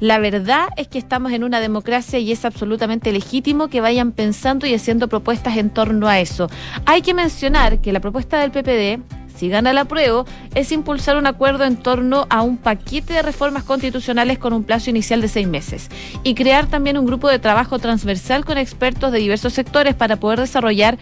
La 0.00 0.18
verdad 0.18 0.68
es 0.76 0.88
que 0.88 0.98
estamos 0.98 1.32
en 1.32 1.44
una 1.44 1.60
democracia 1.60 2.18
y 2.18 2.30
es 2.32 2.44
absolutamente 2.44 3.12
legítimo 3.12 3.68
que 3.68 3.80
vayan 3.80 4.12
pensando 4.12 4.66
y 4.66 4.74
haciendo 4.74 5.08
propuestas 5.08 5.56
en 5.56 5.70
torno 5.70 6.08
a 6.08 6.20
eso. 6.20 6.48
Hay 6.86 7.02
que 7.02 7.14
mencionar 7.14 7.80
que 7.80 7.92
la 7.92 8.00
propuesta 8.00 8.38
del 8.38 8.50
PPD 8.50 9.02
si 9.38 9.48
gana 9.48 9.72
la 9.72 9.84
prueba, 9.84 10.24
es 10.54 10.72
impulsar 10.72 11.16
un 11.16 11.26
acuerdo 11.26 11.64
en 11.64 11.76
torno 11.76 12.26
a 12.28 12.42
un 12.42 12.56
paquete 12.56 13.14
de 13.14 13.22
reformas 13.22 13.62
constitucionales 13.62 14.38
con 14.38 14.52
un 14.52 14.64
plazo 14.64 14.90
inicial 14.90 15.20
de 15.20 15.28
seis 15.28 15.46
meses 15.46 15.88
y 16.24 16.34
crear 16.34 16.66
también 16.66 16.98
un 16.98 17.06
grupo 17.06 17.28
de 17.28 17.38
trabajo 17.38 17.78
transversal 17.78 18.44
con 18.44 18.58
expertos 18.58 19.12
de 19.12 19.20
diversos 19.20 19.52
sectores 19.52 19.94
para 19.94 20.16
poder 20.16 20.40
desarrollar 20.40 20.98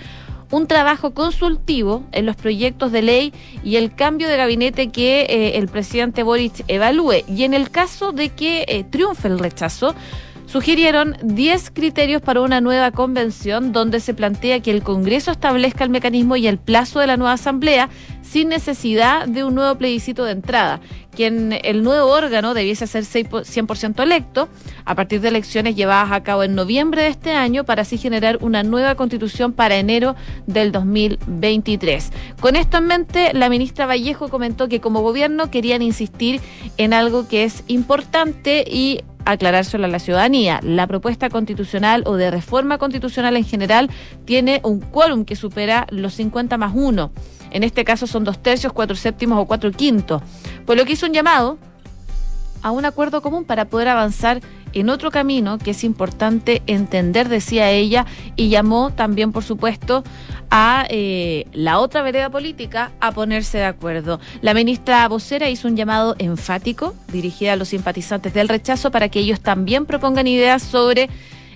un 0.51 0.67
trabajo 0.67 1.13
consultivo 1.13 2.05
en 2.13 2.27
los 2.27 2.37
proyectos 2.37 2.93
de 2.93 3.03
ley 3.03 3.33
y 3.65 3.77
el 3.77 3.95
cambio 3.95 4.29
de 4.29 4.37
gabinete 4.37 4.89
que 4.89 5.23
eh, 5.23 5.59
el 5.59 5.69
presidente 5.69 6.23
Boric 6.23 6.65
evalúe. 6.69 7.25
Y 7.29 7.45
en 7.45 7.55
el 7.55 7.71
caso 7.71 8.13
de 8.13 8.31
que 8.31 8.65
eh, 8.69 8.85
triunfe 8.85 9.29
el 9.29 9.39
rechazo, 9.39 9.95
sugirieron 10.47 11.17
10 11.23 11.71
criterios 11.71 12.23
para 12.23 12.41
una 12.41 12.61
nueva 12.61 12.93
convención 12.93 13.73
donde 13.73 14.01
se 14.01 14.15
plantea 14.15 14.61
que 14.61 14.71
el 14.71 14.83
Congreso 14.83 15.33
establezca 15.33 15.85
el 15.85 15.91
mecanismo 15.91 16.37
y 16.37 16.47
el 16.47 16.59
plazo 16.59 17.01
de 17.01 17.09
la 17.09 17.17
nueva 17.17 17.33
Asamblea 17.33 17.89
sin 18.29 18.49
necesidad 18.49 19.27
de 19.27 19.45
un 19.45 19.55
nuevo 19.55 19.77
plebiscito 19.77 20.25
de 20.25 20.33
entrada, 20.33 20.81
quien 21.15 21.59
el 21.63 21.83
nuevo 21.83 22.11
órgano 22.11 22.55
debiese 22.55 22.87
ser 22.87 23.05
100% 23.05 24.03
electo 24.03 24.49
a 24.85 24.95
partir 24.95 25.21
de 25.21 25.29
elecciones 25.29 25.77
llevadas 25.77 26.13
a 26.13 26.23
cabo 26.23 26.43
en 26.43 26.55
noviembre 26.55 27.03
de 27.03 27.09
este 27.09 27.33
año 27.33 27.65
para 27.65 27.83
así 27.83 27.99
generar 27.99 28.39
una 28.41 28.63
nueva 28.63 28.95
constitución 28.95 29.53
para 29.53 29.77
enero 29.77 30.17
del 30.47 30.73
2023. 30.73 32.13
Con 32.41 32.57
esto 32.57 32.79
en 32.79 32.87
mente, 32.87 33.33
la 33.33 33.49
ministra 33.49 33.87
Vallejo 33.87 34.29
comentó 34.29 34.69
que 34.69 34.81
como 34.81 35.01
gobierno 35.01 35.51
querían 35.51 35.83
insistir 35.83 36.41
en 36.77 36.93
algo 36.93 37.29
que 37.29 37.45
es 37.45 37.65
importante 37.69 38.65
y 38.67 39.01
aclarárselo 39.25 39.85
a 39.85 39.89
la 39.89 39.99
ciudadanía. 39.99 40.61
La 40.63 40.87
propuesta 40.87 41.29
constitucional 41.31 42.03
o 42.07 42.17
de 42.17 42.31
reforma 42.31 42.79
constitucional 42.79 43.37
en 43.37 43.45
general 43.45 43.91
tiene 44.25 44.61
un 44.63 44.81
quórum 44.81 45.25
que 45.25 45.37
supera 45.37 45.87
los 45.91 46.15
50 46.15 46.57
más 46.57 46.73
1. 46.75 47.11
En 47.51 47.63
este 47.63 47.85
caso 47.85 48.07
son 48.07 48.25
dos 48.25 48.39
tercios, 48.43 48.73
cuatro 48.73 48.97
séptimos 48.97 49.39
o 49.39 49.47
cuatro 49.47 49.71
quintos. 49.71 50.23
Por 50.65 50.77
lo 50.77 50.85
que 50.85 50.93
hizo 50.93 51.07
un 51.07 51.13
llamado 51.13 51.59
a 52.63 52.71
un 52.71 52.85
acuerdo 52.85 53.23
común 53.23 53.45
para 53.45 53.67
poder 53.67 53.89
avanzar 53.89 54.41
en 54.73 54.91
otro 54.91 55.11
camino 55.11 55.59
que 55.59 55.71
es 55.71 55.85
importante 55.85 56.63
entender, 56.67 57.29
decía 57.29 57.71
ella, 57.71 58.07
y 58.35 58.49
llamó 58.49 58.91
también, 58.91 59.33
por 59.33 59.45
supuesto, 59.45 60.05
a 60.51 60.87
eh, 60.91 61.47
la 61.53 61.79
otra 61.79 62.03
vereda 62.03 62.31
política 62.31 62.93
a 63.01 63.13
ponerse 63.13 63.59
de 63.59 63.65
acuerdo. 63.65 64.21
La 64.43 64.53
ministra 64.53 65.07
vocera 65.09 65.49
hizo 65.49 65.69
un 65.69 65.77
llamado 65.77 66.15
enfático 66.19 66.95
dirigida 67.13 67.55
a 67.55 67.57
los 67.57 67.69
simpatizantes 67.69 68.35
del 68.35 68.49
rechazo 68.49 68.91
para 68.91 69.09
que 69.09 69.21
ellos 69.21 69.41
también 69.41 69.87
propongan 69.87 70.27
ideas 70.27 70.63
sobre 70.63 71.09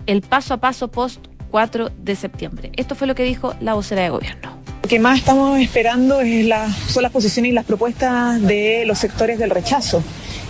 el 0.06 0.22
paso 0.22 0.54
a 0.54 0.56
paso 0.58 0.88
post 0.88 1.29
4 1.50 1.90
de 1.96 2.16
septiembre. 2.16 2.72
Esto 2.76 2.94
fue 2.94 3.06
lo 3.06 3.14
que 3.14 3.24
dijo 3.24 3.54
la 3.60 3.74
vocera 3.74 4.02
de 4.02 4.10
gobierno. 4.10 4.56
Lo 4.82 4.88
que 4.88 4.98
más 4.98 5.18
estamos 5.18 5.58
esperando 5.58 6.20
es 6.20 6.46
la, 6.46 6.70
son 6.70 7.02
las 7.02 7.12
posiciones 7.12 7.50
y 7.50 7.54
las 7.54 7.64
propuestas 7.64 8.40
de 8.40 8.84
los 8.86 8.98
sectores 8.98 9.38
del 9.38 9.50
rechazo. 9.50 10.02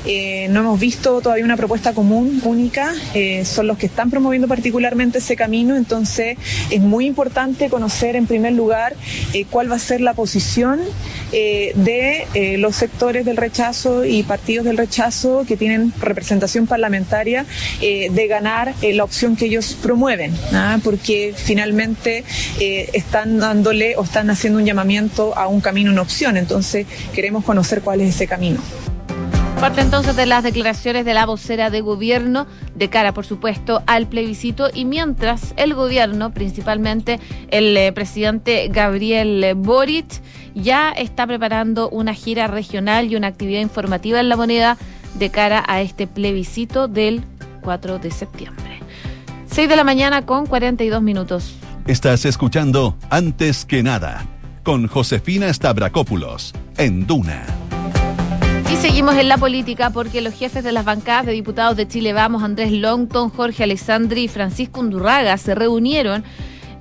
Eh, 0.06 0.48
no 0.50 0.60
hemos 0.60 0.80
visto 0.80 1.20
todavía 1.20 1.44
una 1.44 1.56
propuesta 1.56 1.92
común, 1.92 2.40
única. 2.44 2.92
Eh, 3.14 3.44
son 3.44 3.66
los 3.66 3.78
que 3.78 3.86
están 3.86 4.10
promoviendo 4.10 4.48
particularmente 4.48 5.18
ese 5.18 5.36
camino. 5.36 5.76
Entonces, 5.76 6.38
es 6.70 6.80
muy 6.80 7.06
importante 7.06 7.68
conocer 7.68 8.16
en 8.16 8.26
primer 8.26 8.52
lugar 8.52 8.94
eh, 9.32 9.44
cuál 9.50 9.70
va 9.70 9.76
a 9.76 9.80
ser 9.80 10.00
la 10.00 10.14
posición 10.14 10.80
de 11.30 12.56
los 12.58 12.74
sectores 12.74 13.24
del 13.24 13.36
rechazo 13.36 14.04
y 14.04 14.24
partidos 14.24 14.64
del 14.64 14.76
rechazo 14.76 15.44
que 15.46 15.56
tienen 15.56 15.92
representación 16.00 16.66
parlamentaria 16.66 17.46
de 17.80 18.26
ganar 18.28 18.74
la 18.82 19.04
opción 19.04 19.36
que 19.36 19.46
ellos 19.46 19.76
promueven, 19.80 20.34
¿ah? 20.52 20.80
porque 20.82 21.32
finalmente 21.36 22.24
están 22.58 23.38
dándole 23.38 23.94
o 23.96 24.02
están 24.02 24.28
haciendo 24.30 24.58
un 24.58 24.64
llamamiento 24.64 25.36
a 25.38 25.46
un 25.46 25.60
camino, 25.60 25.92
una 25.92 26.02
opción. 26.02 26.36
Entonces, 26.36 26.86
queremos 27.14 27.44
conocer 27.44 27.80
cuál 27.82 28.00
es 28.00 28.16
ese 28.16 28.26
camino. 28.26 28.60
Parte 29.60 29.82
entonces 29.82 30.16
de 30.16 30.24
las 30.24 30.42
declaraciones 30.42 31.04
de 31.04 31.12
la 31.12 31.26
vocera 31.26 31.68
de 31.68 31.82
gobierno 31.82 32.46
de 32.74 32.88
cara, 32.88 33.12
por 33.12 33.26
supuesto, 33.26 33.82
al 33.86 34.06
plebiscito 34.06 34.70
y 34.72 34.86
mientras 34.86 35.52
el 35.58 35.74
gobierno, 35.74 36.32
principalmente 36.32 37.20
el 37.50 37.76
eh, 37.76 37.92
presidente 37.92 38.68
Gabriel 38.72 39.52
Boric, 39.56 40.22
ya 40.54 40.92
está 40.92 41.26
preparando 41.26 41.90
una 41.90 42.14
gira 42.14 42.46
regional 42.46 43.12
y 43.12 43.16
una 43.16 43.26
actividad 43.26 43.60
informativa 43.60 44.18
en 44.18 44.30
la 44.30 44.36
moneda 44.36 44.78
de 45.18 45.28
cara 45.28 45.62
a 45.68 45.82
este 45.82 46.06
plebiscito 46.06 46.88
del 46.88 47.22
4 47.60 47.98
de 47.98 48.10
septiembre. 48.12 48.80
6 49.50 49.68
de 49.68 49.76
la 49.76 49.84
mañana 49.84 50.24
con 50.24 50.46
42 50.46 51.02
minutos. 51.02 51.54
Estás 51.86 52.24
escuchando 52.24 52.96
Antes 53.10 53.66
que 53.66 53.82
nada 53.82 54.24
con 54.62 54.86
Josefina 54.86 55.52
Stavrakopoulos 55.52 56.54
en 56.78 57.06
Duna 57.06 57.44
seguimos 58.80 59.16
en 59.16 59.28
la 59.28 59.36
política 59.36 59.90
porque 59.90 60.22
los 60.22 60.32
jefes 60.32 60.64
de 60.64 60.72
las 60.72 60.86
bancadas 60.86 61.26
de 61.26 61.32
diputados 61.32 61.76
de 61.76 61.86
Chile 61.86 62.14
Vamos, 62.14 62.42
Andrés 62.42 62.72
Longton, 62.72 63.28
Jorge 63.28 63.64
Alessandri 63.64 64.22
y 64.22 64.28
Francisco 64.28 64.80
Undurraga, 64.80 65.36
se 65.36 65.54
reunieron 65.54 66.24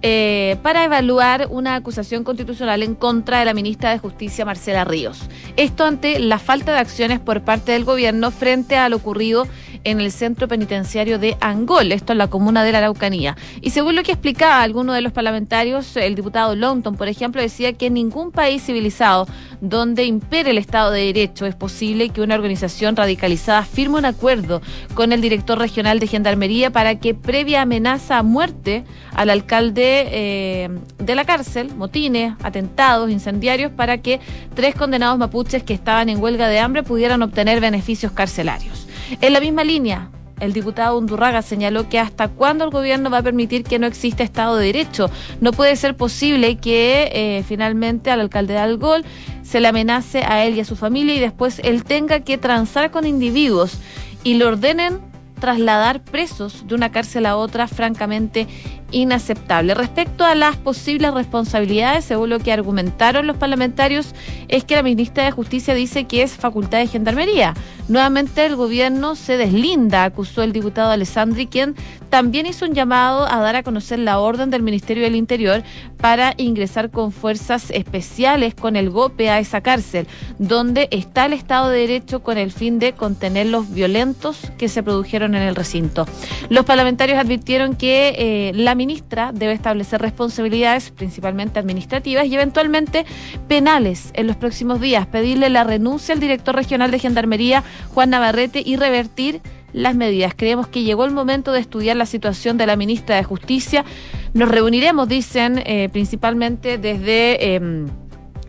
eh, 0.01 0.56
para 0.63 0.86
evaluar 0.86 1.48
una 1.50 1.75
acusación 1.75 2.24
constitucional 2.24 2.84
en 2.84 2.96
contra 2.96 3.39
de 3.39 3.46
la 3.46 3.53
ministra 3.53 3.91
de 3.91 4.00
Justicia, 4.00 4.46
Marcela 4.46 4.86
Ríos. 4.86 5.24
Esto 5.58 5.84
ante 5.84 6.20
la 6.20 6.39
falta 6.39 6.72
de 6.72 6.79
acciones 6.79 7.20
por 7.20 7.41
parte 7.41 7.74
del 7.74 7.84
gobierno 7.84 8.32
frente 8.32 8.77
a 8.77 8.88
lo 8.88 8.96
ocurrido 8.96 9.46
en 9.83 10.00
el 10.00 10.12
centro 10.12 10.48
penitenciario 10.48 11.19
de 11.19 11.38
Angol, 11.41 11.91
esto 11.91 12.12
en 12.12 12.17
la 12.17 12.27
comuna 12.27 12.63
de 12.63 12.71
la 12.71 12.79
Araucanía. 12.79 13.36
Y 13.62 13.71
según 13.71 13.95
lo 13.95 14.03
que 14.03 14.12
explicaba 14.12 14.62
alguno 14.62 14.93
de 14.93 15.01
los 15.01 15.12
parlamentarios, 15.12 15.95
el 15.98 16.15
diputado 16.15 16.55
Longton, 16.55 16.95
por 16.95 17.07
ejemplo, 17.07 17.41
decía 17.41 17.74
que 17.74 17.88
en 17.88 17.93
ningún 17.93 18.31
país 18.31 18.63
civilizado 18.63 19.27
donde 19.62 20.05
impere 20.05 20.51
el 20.51 20.57
Estado 20.57 20.91
de 20.91 21.05
Derecho 21.05 21.45
es 21.45 21.55
posible 21.55 22.09
que 22.09 22.21
una 22.21 22.36
organización 22.36 22.95
radicalizada 22.95 23.63
firme 23.63 23.98
un 23.98 24.05
acuerdo 24.05 24.62
con 24.93 25.12
el 25.12 25.21
director 25.21 25.57
regional 25.57 26.00
de 26.00 26.07
Gendarmería 26.07 26.71
para 26.71 26.95
que 26.95 27.13
previa 27.13 27.62
amenaza 27.62 28.19
a 28.19 28.24
muerte 28.24 28.83
al 29.13 29.29
alcalde 29.29 30.07
eh, 30.12 30.69
de 30.98 31.15
la 31.15 31.25
cárcel, 31.25 31.74
motines, 31.75 32.33
atentados, 32.43 33.09
incendiarios, 33.09 33.71
para 33.71 34.00
que 34.00 34.19
tres 34.53 34.75
condenados 34.75 35.17
mapuches 35.17 35.63
que 35.63 35.74
estaban 35.74 36.09
en 36.09 36.21
huelga 36.21 36.48
de 36.48 36.59
hambre 36.59 36.83
pudieran 36.83 37.21
obtener 37.21 37.59
beneficios 37.59 38.12
carcelarios. 38.12 38.88
En 39.22 39.34
la 39.34 39.39
misma 39.39 39.63
línea, 39.63 40.10
el 40.39 40.54
diputado 40.54 40.98
Undurraga 40.98 41.42
señaló 41.42 41.89
que 41.89 42.00
hasta 42.00 42.30
cuándo 42.30 42.63
el 42.63 42.70
gobierno 42.70 43.10
va 43.10 43.20
a 43.20 43.24
permitir 43.24 43.63
que 43.63 43.80
no 43.80 43.88
exista 43.88 44.24
Estado 44.24 44.56
de 44.56 44.68
Derecho. 44.68 45.10
No 45.42 45.51
puede 45.51 45.75
ser 45.75 45.96
posible 45.96 46.58
que 46.58 47.10
eh, 47.12 47.44
finalmente 47.48 48.12
al 48.12 48.22
alcalde 48.22 48.54
de 48.54 48.60
Algol 48.60 49.04
se 49.44 49.60
le 49.60 49.68
amenace 49.68 50.24
a 50.24 50.46
él 50.46 50.56
y 50.56 50.62
a 50.62 50.66
su 50.66 50.75
familia 50.75 51.16
y 51.16 51.20
después 51.20 51.60
él 51.63 51.84
tenga 51.84 52.22
que 52.22 52.38
transar 52.38 52.92
con 52.92 53.06
individuos 53.06 53.80
y 54.24 54.36
le 54.36 54.46
ordenen 54.46 55.00
trasladar 55.39 56.04
presos 56.04 56.68
de 56.68 56.75
una 56.75 56.92
cárcel 56.92 57.25
a 57.25 57.38
otra, 57.38 57.68
francamente 57.68 58.48
inaceptable. 58.91 59.74
Respecto 59.74 60.25
a 60.25 60.36
las 60.36 60.58
posibles 60.58 61.13
responsabilidades, 61.13 62.05
según 62.05 62.29
lo 62.29 62.39
que 62.39 62.51
argumentaron 62.51 63.27
los 63.27 63.38
parlamentarios, 63.38 64.13
es 64.48 64.63
que 64.63 64.75
la 64.75 64.84
ministra 64.84 65.25
de 65.25 65.31
Justicia 65.31 65.74
dice 65.74 66.05
que 66.05 66.24
es 66.24 66.36
facultad 66.36 66.79
de 66.79 66.88
gendarmería. 66.88 67.53
Nuevamente 67.88 68.46
el 68.46 68.55
gobierno 68.55 69.15
se 69.15 69.38
deslinda, 69.38 70.03
acusó 70.03 70.43
el 70.43 70.53
diputado 70.53 70.91
Alessandri, 70.91 71.48
quien 71.48 71.75
también 72.10 72.46
hizo 72.46 72.65
un 72.65 72.74
llamado 72.74 73.25
a 73.25 73.39
dar 73.39 73.55
a 73.55 73.63
conocer 73.63 74.00
la 74.00 74.19
orden 74.19 74.50
del 74.50 74.62
Ministerio 74.62 75.03
del 75.03 75.15
Interior 75.15 75.63
para 75.98 76.34
ingresar 76.38 76.91
con 76.91 77.12
fuerzas 77.12 77.72
especiales 77.72 78.55
con 78.55 78.75
el 78.75 78.89
GOPE 78.89 79.29
a 79.29 79.39
esa 79.39 79.62
cárcel, 79.62 80.08
donde 80.38 80.88
está 80.91 81.25
el 81.25 81.34
Estado 81.34 81.69
de 81.69 81.79
Derecho 81.79 82.22
con 82.22 82.38
el 82.38 82.51
fin 82.51 82.79
de 82.79 82.93
contener 82.93 83.48
los 83.48 83.74
violentos 83.74 84.39
que 84.58 84.69
se 84.69 84.84
produjeron 84.84 85.36
en 85.36 85.41
el 85.41 85.55
recinto. 85.55 86.05
Los 86.50 86.65
parlamentarios 86.65 87.19
advirtieron 87.19 87.75
que 87.75 88.15
eh, 88.17 88.51
la 88.55 88.75
ministra 88.79 89.31
debe 89.33 89.51
establecer 89.51 90.01
responsabilidades 90.01 90.89
principalmente 90.91 91.59
administrativas 91.59 92.25
y 92.25 92.33
eventualmente 92.33 93.05
penales 93.48 94.12
en 94.13 94.25
los 94.25 94.38
próximos 94.38 94.79
días, 94.79 95.05
pedirle 95.05 95.50
la 95.50 95.65
renuncia 95.65 96.13
al 96.13 96.21
director 96.21 96.55
regional 96.55 96.89
de 96.89 97.00
Gendarmería, 97.00 97.63
Juan 97.93 98.09
Navarrete, 98.09 98.63
y 98.65 98.77
revertir 98.77 99.41
las 99.74 99.95
medidas. 99.95 100.33
Creemos 100.36 100.67
que 100.67 100.83
llegó 100.83 101.05
el 101.05 101.12
momento 101.12 101.51
de 101.51 101.59
estudiar 101.59 101.98
la 101.98 102.05
situación 102.05 102.57
de 102.57 102.65
la 102.65 102.75
ministra 102.75 103.17
de 103.17 103.24
Justicia. 103.24 103.86
Nos 104.33 104.50
reuniremos, 104.50 105.07
dicen, 105.07 105.62
eh, 105.65 105.89
principalmente 105.91 106.77
desde... 106.77 107.55
Em, 107.55 107.88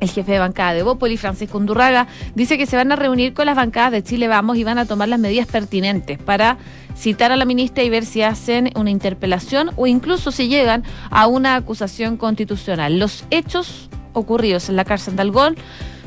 el 0.00 0.10
jefe 0.10 0.32
de 0.32 0.38
bancada 0.38 0.74
de 0.74 0.82
Bópoli, 0.82 1.16
Francisco 1.16 1.58
Undurraga, 1.58 2.08
dice 2.34 2.58
que 2.58 2.66
se 2.66 2.76
van 2.76 2.90
a 2.92 2.96
reunir 2.96 3.34
con 3.34 3.46
las 3.46 3.56
bancadas 3.56 3.92
de 3.92 4.02
Chile 4.02 4.28
Vamos 4.28 4.56
y 4.56 4.64
van 4.64 4.78
a 4.78 4.86
tomar 4.86 5.08
las 5.08 5.20
medidas 5.20 5.46
pertinentes 5.46 6.18
para 6.18 6.58
citar 6.96 7.32
a 7.32 7.36
la 7.36 7.44
ministra 7.44 7.84
y 7.84 7.90
ver 7.90 8.04
si 8.04 8.22
hacen 8.22 8.70
una 8.74 8.90
interpelación 8.90 9.70
o 9.76 9.86
incluso 9.86 10.32
si 10.32 10.48
llegan 10.48 10.84
a 11.10 11.26
una 11.26 11.56
acusación 11.56 12.16
constitucional. 12.16 12.98
Los 12.98 13.24
hechos 13.30 13.88
ocurridos 14.12 14.68
en 14.68 14.76
la 14.76 14.84
cárcel 14.84 15.16
de 15.16 15.22
Algón 15.22 15.56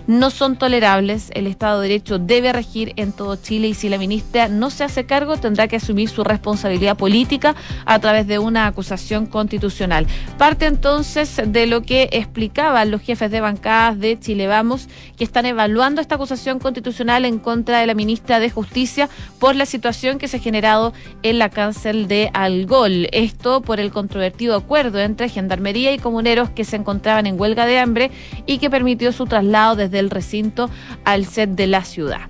no 0.07 0.29
son 0.29 0.57
tolerables. 0.57 1.29
El 1.33 1.47
Estado 1.47 1.81
de 1.81 1.89
Derecho 1.89 2.19
debe 2.19 2.53
regir 2.53 2.93
en 2.95 3.11
todo 3.11 3.35
Chile 3.35 3.67
y 3.67 3.73
si 3.73 3.89
la 3.89 3.97
ministra 3.97 4.47
no 4.47 4.69
se 4.69 4.83
hace 4.83 5.05
cargo 5.05 5.37
tendrá 5.37 5.67
que 5.67 5.77
asumir 5.77 6.09
su 6.09 6.23
responsabilidad 6.23 6.97
política 6.97 7.55
a 7.85 7.99
través 7.99 8.27
de 8.27 8.39
una 8.39 8.67
acusación 8.67 9.25
constitucional. 9.25 10.07
Parte 10.37 10.65
entonces 10.65 11.41
de 11.45 11.67
lo 11.67 11.81
que 11.81 12.09
explicaban 12.11 12.91
los 12.91 13.01
jefes 13.01 13.31
de 13.31 13.41
bancadas 13.41 13.99
de 13.99 14.19
Chile 14.19 14.47
Vamos, 14.47 14.87
que 15.17 15.23
están 15.23 15.45
evaluando 15.45 16.01
esta 16.01 16.15
acusación 16.15 16.59
constitucional 16.59 17.25
en 17.25 17.39
contra 17.39 17.79
de 17.79 17.87
la 17.87 17.93
ministra 17.93 18.39
de 18.39 18.49
Justicia 18.49 19.09
por 19.39 19.55
la 19.55 19.65
situación 19.65 20.17
que 20.17 20.27
se 20.27 20.37
ha 20.37 20.39
generado 20.39 20.93
en 21.21 21.39
la 21.39 21.49
cárcel 21.49 22.07
de 22.07 22.29
Algol. 22.33 23.07
Esto 23.11 23.61
por 23.61 23.79
el 23.79 23.91
controvertido 23.91 24.55
acuerdo 24.55 24.99
entre 24.99 25.29
Gendarmería 25.29 25.93
y 25.93 25.99
comuneros 25.99 26.49
que 26.49 26.65
se 26.65 26.75
encontraban 26.75 27.27
en 27.27 27.39
huelga 27.39 27.65
de 27.65 27.79
hambre 27.79 28.11
y 28.45 28.57
que 28.57 28.69
permitió 28.69 29.11
su 29.11 29.25
traslado 29.25 29.75
desde 29.75 29.92
del 29.93 30.09
recinto 30.09 30.69
al 31.05 31.25
set 31.25 31.51
de 31.51 31.67
la 31.67 31.85
ciudad. 31.85 32.27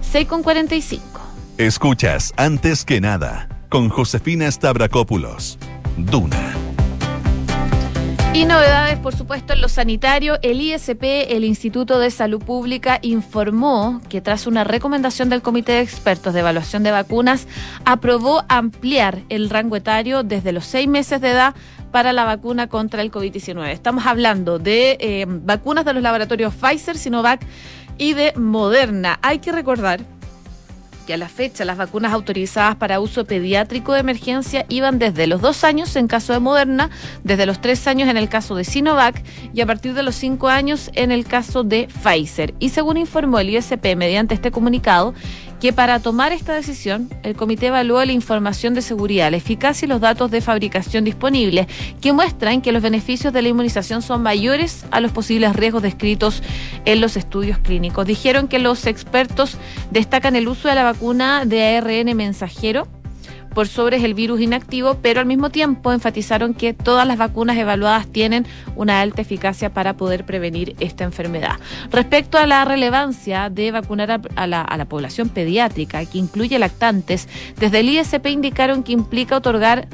6 0.00 0.26
con 0.26 0.42
45. 0.42 1.04
Escuchas 1.58 2.32
antes 2.36 2.84
que 2.84 3.00
nada 3.00 3.48
con 3.68 3.88
Josefina 3.88 4.50
Stavrakopoulos. 4.50 5.58
Duna. 5.96 6.54
Y 8.34 8.46
novedades, 8.46 8.98
por 8.98 9.14
supuesto, 9.14 9.52
en 9.52 9.60
lo 9.60 9.68
sanitario. 9.68 10.38
El 10.40 10.62
ISP, 10.62 11.02
el 11.28 11.44
Instituto 11.44 11.98
de 11.98 12.10
Salud 12.10 12.42
Pública, 12.42 12.98
informó 13.02 14.00
que 14.08 14.22
tras 14.22 14.46
una 14.46 14.64
recomendación 14.64 15.28
del 15.28 15.42
Comité 15.42 15.72
de 15.72 15.80
Expertos 15.80 16.32
de 16.32 16.40
Evaluación 16.40 16.82
de 16.82 16.90
Vacunas, 16.92 17.46
aprobó 17.84 18.42
ampliar 18.48 19.20
el 19.28 19.50
rango 19.50 19.76
etario 19.76 20.22
desde 20.22 20.52
los 20.52 20.64
seis 20.64 20.88
meses 20.88 21.20
de 21.20 21.30
edad 21.30 21.54
para 21.92 22.12
la 22.12 22.24
vacuna 22.24 22.66
contra 22.66 23.02
el 23.02 23.12
COVID-19. 23.12 23.68
Estamos 23.68 24.06
hablando 24.06 24.58
de 24.58 24.96
eh, 24.98 25.26
vacunas 25.28 25.84
de 25.84 25.92
los 25.92 26.02
laboratorios 26.02 26.54
Pfizer, 26.54 26.98
Sinovac 26.98 27.46
y 27.98 28.14
de 28.14 28.32
Moderna. 28.36 29.18
Hay 29.22 29.38
que 29.38 29.52
recordar 29.52 30.00
que 31.06 31.14
a 31.14 31.16
la 31.16 31.28
fecha 31.28 31.64
las 31.64 31.76
vacunas 31.76 32.12
autorizadas 32.12 32.76
para 32.76 33.00
uso 33.00 33.24
pediátrico 33.24 33.92
de 33.92 34.00
emergencia 34.00 34.64
iban 34.68 34.98
desde 34.98 35.26
los 35.26 35.40
dos 35.40 35.64
años 35.64 35.94
en 35.96 36.06
caso 36.06 36.32
de 36.32 36.38
Moderna, 36.38 36.90
desde 37.24 37.46
los 37.46 37.60
tres 37.60 37.86
años 37.86 38.08
en 38.08 38.16
el 38.16 38.28
caso 38.28 38.54
de 38.54 38.64
Sinovac 38.64 39.22
y 39.52 39.60
a 39.60 39.66
partir 39.66 39.94
de 39.94 40.02
los 40.02 40.14
cinco 40.14 40.48
años 40.48 40.90
en 40.94 41.12
el 41.12 41.24
caso 41.24 41.64
de 41.64 41.88
Pfizer. 41.88 42.54
Y 42.58 42.70
según 42.70 42.96
informó 42.96 43.38
el 43.38 43.50
ISP 43.50 43.96
mediante 43.96 44.34
este 44.34 44.50
comunicado, 44.50 45.14
que 45.62 45.72
para 45.72 46.00
tomar 46.00 46.32
esta 46.32 46.54
decisión 46.54 47.08
el 47.22 47.36
comité 47.36 47.68
evaluó 47.68 48.04
la 48.04 48.10
información 48.10 48.74
de 48.74 48.82
seguridad, 48.82 49.30
la 49.30 49.36
eficacia 49.36 49.86
y 49.86 49.88
los 49.88 50.00
datos 50.00 50.28
de 50.28 50.40
fabricación 50.40 51.04
disponibles, 51.04 51.68
que 52.00 52.12
muestran 52.12 52.62
que 52.62 52.72
los 52.72 52.82
beneficios 52.82 53.32
de 53.32 53.42
la 53.42 53.48
inmunización 53.48 54.02
son 54.02 54.24
mayores 54.24 54.84
a 54.90 54.98
los 54.98 55.12
posibles 55.12 55.54
riesgos 55.54 55.80
descritos 55.80 56.42
en 56.84 57.00
los 57.00 57.16
estudios 57.16 57.58
clínicos. 57.58 58.04
Dijeron 58.04 58.48
que 58.48 58.58
los 58.58 58.88
expertos 58.88 59.56
destacan 59.92 60.34
el 60.34 60.48
uso 60.48 60.66
de 60.66 60.74
la 60.74 60.82
vacuna 60.82 61.44
de 61.44 61.76
ARN 61.76 62.16
mensajero 62.16 62.88
por 63.54 63.68
sobre 63.68 64.04
el 64.04 64.14
virus 64.14 64.40
inactivo, 64.40 64.98
pero 65.02 65.20
al 65.20 65.26
mismo 65.26 65.50
tiempo 65.50 65.92
enfatizaron 65.92 66.54
que 66.54 66.74
todas 66.74 67.06
las 67.06 67.18
vacunas 67.18 67.56
evaluadas 67.56 68.06
tienen 68.06 68.46
una 68.76 69.00
alta 69.00 69.22
eficacia 69.22 69.70
para 69.70 69.96
poder 69.96 70.24
prevenir 70.24 70.74
esta 70.80 71.04
enfermedad. 71.04 71.56
Respecto 71.90 72.38
a 72.38 72.46
la 72.46 72.64
relevancia 72.64 73.50
de 73.50 73.70
vacunar 73.70 74.20
a, 74.36 74.46
la, 74.46 74.62
a 74.62 74.76
la 74.76 74.84
población 74.86 75.28
pediátrica, 75.28 76.04
que 76.04 76.18
incluye 76.18 76.58
lactantes, 76.58 77.28
desde 77.58 77.80
el 77.80 77.88
ISP 77.88 78.26
indicaron 78.26 78.82
que 78.82 78.92
implica 78.92 79.36
otorgar 79.36 79.88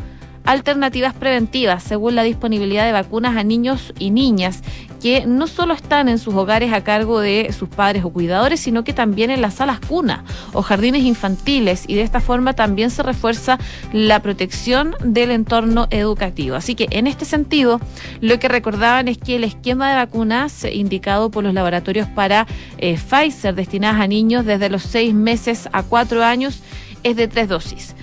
alternativas 0.49 1.13
preventivas 1.13 1.83
según 1.83 2.15
la 2.15 2.23
disponibilidad 2.23 2.87
de 2.87 2.93
vacunas 2.93 3.37
a 3.37 3.45
niños 3.45 3.93
y 3.99 4.11
niñas 4.11 4.63
que 5.03 5.27
no 5.27 5.47
solo 5.47 5.75
están 5.75 6.09
en 6.09 6.19
sus 6.19 6.35
hogares 6.35 6.73
a 6.73 6.83
cargo 6.83 7.21
de 7.21 7.55
sus 7.57 7.69
padres 7.69 8.03
o 8.03 8.11
cuidadores, 8.11 8.59
sino 8.59 8.83
que 8.83 8.95
también 8.95 9.31
en 9.31 9.43
las 9.43 9.55
salas 9.55 9.79
cuna 9.79 10.25
o 10.55 10.63
jardines 10.63 11.03
infantiles 11.03 11.85
y 11.87 11.97
de 11.97 12.03
esta 12.03 12.21
forma 12.21 12.55
también 12.55 12.91
se 12.91 13.03
refuerza 13.03 13.59
la 13.93 14.23
protección 14.23 14.95
del 15.05 15.33
entorno 15.33 15.87
educativo. 15.91 16.57
Así 16.57 16.75
que 16.75 16.89
en 16.93 17.07
este 17.07 17.27
sentido, 17.27 17.79
lo 18.23 18.39
que 18.39 18.49
recordaban 18.49 19.07
es 19.07 19.19
que 19.19 19.37
el 19.37 19.45
esquema 19.45 19.91
de 19.91 19.97
vacunas 19.97 20.65
indicado 20.65 21.31
por 21.31 21.45
los 21.45 21.53
laboratorios 21.53 22.09
para 22.09 22.47
eh, 22.79 22.97
Pfizer 22.97 23.55
destinadas 23.55 24.01
a 24.01 24.07
niños 24.07 24.47
desde 24.47 24.71
los 24.71 24.83
seis 24.83 25.13
meses 25.13 25.69
a 25.73 25.83
cuatro 25.83 26.25
años 26.25 26.63
es 27.03 27.17
de 27.17 27.29
tres 27.29 27.49
dosis. 27.49 27.95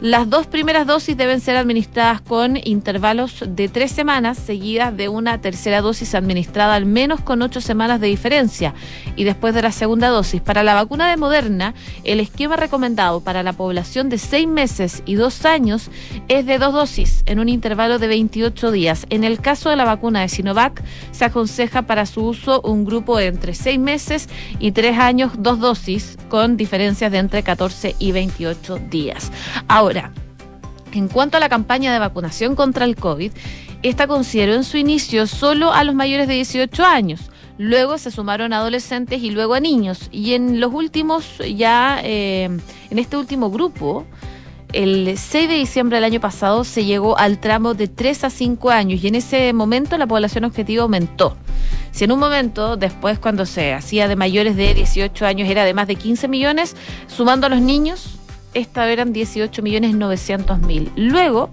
Las 0.00 0.28
dos 0.28 0.46
primeras 0.46 0.86
dosis 0.86 1.16
deben 1.16 1.40
ser 1.40 1.56
administradas 1.56 2.20
con 2.20 2.58
intervalos 2.62 3.44
de 3.46 3.68
tres 3.68 3.92
semanas, 3.92 4.36
seguidas 4.36 4.94
de 4.96 5.08
una 5.08 5.40
tercera 5.40 5.80
dosis 5.80 6.14
administrada 6.14 6.74
al 6.74 6.84
menos 6.84 7.20
con 7.20 7.42
ocho 7.42 7.60
semanas 7.60 8.00
de 8.00 8.08
diferencia. 8.08 8.74
Y 9.16 9.24
después 9.24 9.54
de 9.54 9.62
la 9.62 9.72
segunda 9.72 10.08
dosis, 10.08 10.40
para 10.40 10.62
la 10.62 10.74
vacuna 10.74 11.08
de 11.08 11.16
Moderna, 11.16 11.74
el 12.02 12.20
esquema 12.20 12.56
recomendado 12.56 13.20
para 13.20 13.42
la 13.42 13.52
población 13.52 14.08
de 14.08 14.18
seis 14.18 14.48
meses 14.48 15.02
y 15.06 15.14
dos 15.14 15.44
años 15.44 15.90
es 16.28 16.44
de 16.44 16.58
dos 16.58 16.74
dosis 16.74 17.22
en 17.26 17.38
un 17.38 17.48
intervalo 17.48 17.98
de 17.98 18.08
28 18.08 18.72
días. 18.72 19.06
En 19.10 19.22
el 19.24 19.40
caso 19.40 19.70
de 19.70 19.76
la 19.76 19.84
vacuna 19.84 20.22
de 20.22 20.28
Sinovac, 20.28 20.82
se 21.12 21.24
aconseja 21.24 21.82
para 21.82 22.04
su 22.04 22.24
uso 22.24 22.60
un 22.62 22.84
grupo 22.84 23.16
de 23.16 23.26
entre 23.26 23.54
seis 23.54 23.78
meses 23.78 24.28
y 24.58 24.72
tres 24.72 24.98
años, 24.98 25.32
dos 25.38 25.60
dosis, 25.60 26.18
con 26.28 26.56
diferencias 26.56 27.12
de 27.12 27.18
entre 27.18 27.42
14 27.42 27.94
y 27.98 28.12
28 28.12 28.78
días. 28.90 29.30
En 30.92 31.08
cuanto 31.08 31.36
a 31.36 31.40
la 31.40 31.48
campaña 31.48 31.92
de 31.92 31.98
vacunación 31.98 32.54
contra 32.54 32.84
el 32.84 32.96
COVID, 32.96 33.32
esta 33.82 34.06
consideró 34.06 34.54
en 34.54 34.64
su 34.64 34.76
inicio 34.76 35.26
solo 35.26 35.72
a 35.72 35.84
los 35.84 35.94
mayores 35.94 36.28
de 36.28 36.34
18 36.34 36.84
años. 36.84 37.30
Luego 37.58 37.98
se 37.98 38.10
sumaron 38.10 38.52
adolescentes 38.52 39.22
y 39.22 39.30
luego 39.30 39.54
a 39.54 39.60
niños. 39.60 40.08
Y 40.10 40.34
en 40.34 40.58
los 40.58 40.72
últimos, 40.72 41.38
ya 41.56 42.00
eh, 42.02 42.44
en 42.90 42.98
este 42.98 43.16
último 43.16 43.50
grupo, 43.50 44.06
el 44.72 45.16
6 45.16 45.48
de 45.48 45.54
diciembre 45.54 45.98
del 45.98 46.04
año 46.04 46.20
pasado 46.20 46.64
se 46.64 46.84
llegó 46.84 47.16
al 47.16 47.38
tramo 47.38 47.74
de 47.74 47.86
3 47.86 48.24
a 48.24 48.30
5 48.30 48.70
años 48.70 49.04
y 49.04 49.08
en 49.08 49.14
ese 49.14 49.52
momento 49.52 49.96
la 49.98 50.06
población 50.06 50.44
objetiva 50.44 50.82
aumentó. 50.82 51.36
Si 51.92 52.02
en 52.02 52.10
un 52.10 52.18
momento, 52.18 52.76
después 52.76 53.20
cuando 53.20 53.46
se 53.46 53.72
hacía 53.72 54.08
de 54.08 54.16
mayores 54.16 54.56
de 54.56 54.74
18 54.74 55.26
años 55.26 55.48
era 55.48 55.64
de 55.64 55.74
más 55.74 55.86
de 55.86 55.94
15 55.94 56.26
millones, 56.26 56.74
sumando 57.06 57.46
a 57.46 57.50
los 57.50 57.60
niños, 57.60 58.13
esta 58.54 58.90
eran 58.90 59.12
18 59.12 59.62
millones 59.62 59.94
900 59.94 60.60
mil. 60.60 60.90
Luego, 60.96 61.50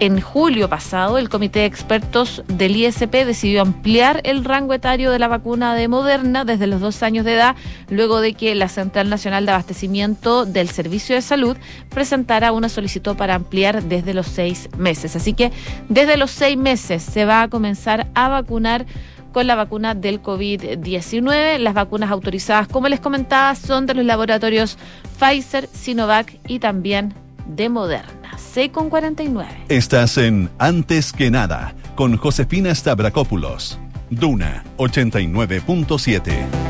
en 0.00 0.20
julio 0.20 0.68
pasado, 0.68 1.18
el 1.18 1.28
comité 1.28 1.60
de 1.60 1.64
expertos 1.64 2.44
del 2.46 2.76
ISP 2.76 3.24
decidió 3.24 3.62
ampliar 3.62 4.20
el 4.22 4.44
rango 4.44 4.72
etario 4.72 5.10
de 5.10 5.18
la 5.18 5.26
vacuna 5.26 5.74
de 5.74 5.88
Moderna 5.88 6.44
desde 6.44 6.68
los 6.68 6.80
dos 6.80 7.02
años 7.02 7.24
de 7.24 7.34
edad, 7.34 7.56
luego 7.90 8.20
de 8.20 8.34
que 8.34 8.54
la 8.54 8.68
Central 8.68 9.10
Nacional 9.10 9.44
de 9.44 9.52
Abastecimiento 9.52 10.46
del 10.46 10.68
Servicio 10.68 11.16
de 11.16 11.22
Salud 11.22 11.56
presentara 11.88 12.52
una 12.52 12.68
solicitud 12.68 13.16
para 13.16 13.34
ampliar 13.34 13.82
desde 13.82 14.14
los 14.14 14.28
seis 14.28 14.68
meses. 14.78 15.16
Así 15.16 15.34
que 15.34 15.50
desde 15.88 16.16
los 16.16 16.30
seis 16.30 16.56
meses 16.56 17.02
se 17.02 17.24
va 17.24 17.42
a 17.42 17.48
comenzar 17.48 18.06
a 18.14 18.28
vacunar 18.28 18.86
con 19.32 19.46
la 19.46 19.54
vacuna 19.54 19.94
del 19.94 20.22
COVID-19. 20.22 21.58
Las 21.58 21.74
vacunas 21.74 22.10
autorizadas, 22.10 22.68
como 22.68 22.88
les 22.88 23.00
comentaba, 23.00 23.54
son 23.54 23.86
de 23.86 23.94
los 23.94 24.04
laboratorios 24.04 24.78
Pfizer, 25.18 25.68
Sinovac 25.72 26.38
y 26.46 26.58
también 26.58 27.14
de 27.46 27.68
Moderna. 27.68 28.38
C 28.38 28.70
con 28.70 28.88
49. 28.90 29.48
Estás 29.68 30.18
en 30.18 30.50
Antes 30.58 31.12
que 31.12 31.30
nada 31.30 31.74
con 31.94 32.16
Josefina 32.16 32.74
Stavrakopoulos. 32.74 33.78
Duna 34.10 34.64
89.7. 34.78 36.68